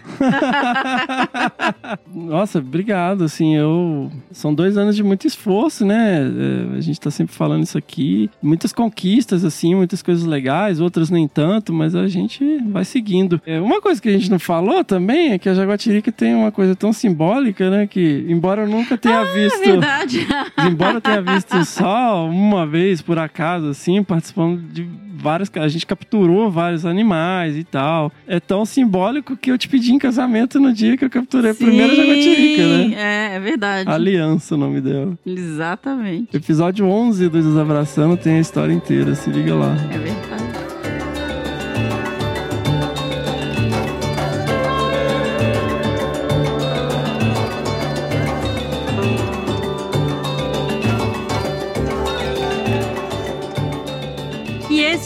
[2.12, 3.24] Nossa, obrigado.
[3.24, 4.10] Assim, eu.
[4.30, 6.20] São dois anos de muito esforço, né?
[6.22, 8.30] É, a gente tá sempre falando isso aqui.
[8.42, 13.40] Muitas conquistas, assim, muitas coisas legais, outras nem tanto, mas a gente vai seguindo.
[13.46, 16.50] É, uma coisa que a gente não falou também é que a Jaguatirica tem uma
[16.50, 17.86] coisa tão simbólica, né?
[17.86, 19.58] Que, embora eu nunca tenha ah, visto.
[19.58, 20.26] Verdade.
[20.68, 24.86] embora eu tenha visto só uma vez, por acaso, assim, participando de
[25.24, 25.50] vários.
[25.56, 28.12] A gente capturou vários animais e tal.
[28.26, 31.54] É tão simbólico que eu te pedi em casamento no dia que eu capturei a
[31.54, 32.94] primeira jaguatirica, né?
[32.94, 33.90] É, é verdade.
[33.90, 35.03] Aliança, o nome dela.
[35.24, 36.36] Exatamente.
[36.36, 39.74] Episódio 11 do Desabraçando tem a história inteira, se liga lá.
[39.92, 40.43] É verdade.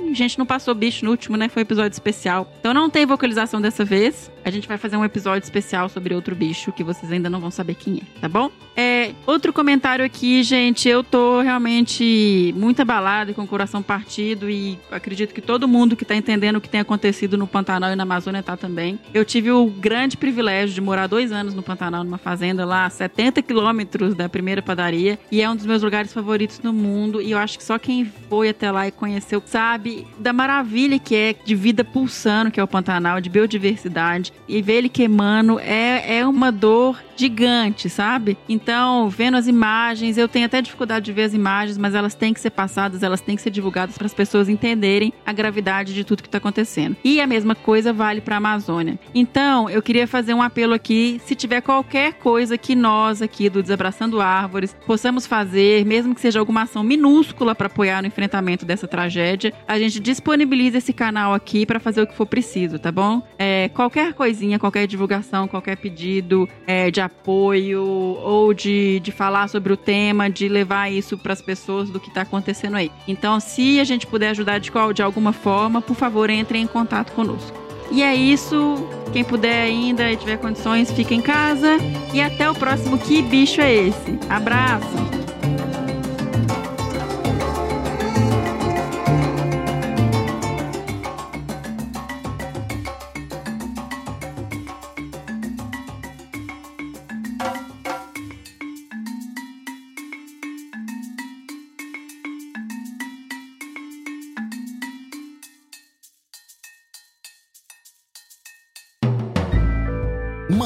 [0.09, 1.49] A gente não passou bicho no último, né?
[1.49, 2.47] Foi um episódio especial.
[2.59, 4.31] Então não tem vocalização dessa vez.
[4.45, 7.49] A gente vai fazer um episódio especial sobre outro bicho que vocês ainda não vão
[7.49, 8.51] saber quem é, tá bom?
[8.75, 10.89] É, outro comentário aqui, gente.
[10.89, 15.95] Eu tô realmente muito abalada e com o coração partido e acredito que todo mundo
[15.95, 18.99] que tá entendendo o que tem acontecido no Pantanal e na Amazônia tá também.
[19.13, 22.89] Eu tive o grande privilégio de morar dois anos no Pantanal, numa fazenda lá, a
[22.89, 27.21] 70 quilômetros da primeira padaria, e é um dos meus lugares favoritos no mundo.
[27.21, 31.15] E eu acho que só quem foi até lá e conheceu sabe da maravilha que
[31.15, 36.17] é de vida pulsando, que é o Pantanal, de biodiversidade e ver ele queimando é,
[36.17, 38.37] é uma dor gigante, sabe?
[38.47, 42.33] Então, vendo as imagens, eu tenho até dificuldade de ver as imagens, mas elas têm
[42.33, 46.03] que ser passadas, elas têm que ser divulgadas para as pessoas entenderem a gravidade de
[46.03, 46.95] tudo que está acontecendo.
[47.03, 48.99] E a mesma coisa vale para a Amazônia.
[49.13, 53.61] Então, eu queria fazer um apelo aqui, se tiver qualquer coisa que nós aqui do
[53.61, 58.87] Desabraçando Árvores possamos fazer, mesmo que seja alguma ação minúscula para apoiar no enfrentamento dessa
[58.87, 63.21] tragédia, a gente disponibiliza esse canal aqui para fazer o que for preciso, tá bom?
[63.37, 69.71] É, qualquer coisinha, qualquer divulgação, qualquer pedido é, de apoio ou de, de falar sobre
[69.73, 72.91] o tema, de levar isso para as pessoas do que está acontecendo aí.
[73.07, 76.67] Então, se a gente puder ajudar de, qual, de alguma forma, por favor, entre em
[76.67, 77.63] contato conosco.
[77.91, 78.75] E é isso.
[79.11, 81.77] Quem puder ainda e tiver condições, fica em casa.
[82.13, 84.17] E até o próximo Que Bicho é Esse?
[84.29, 85.42] Abraço!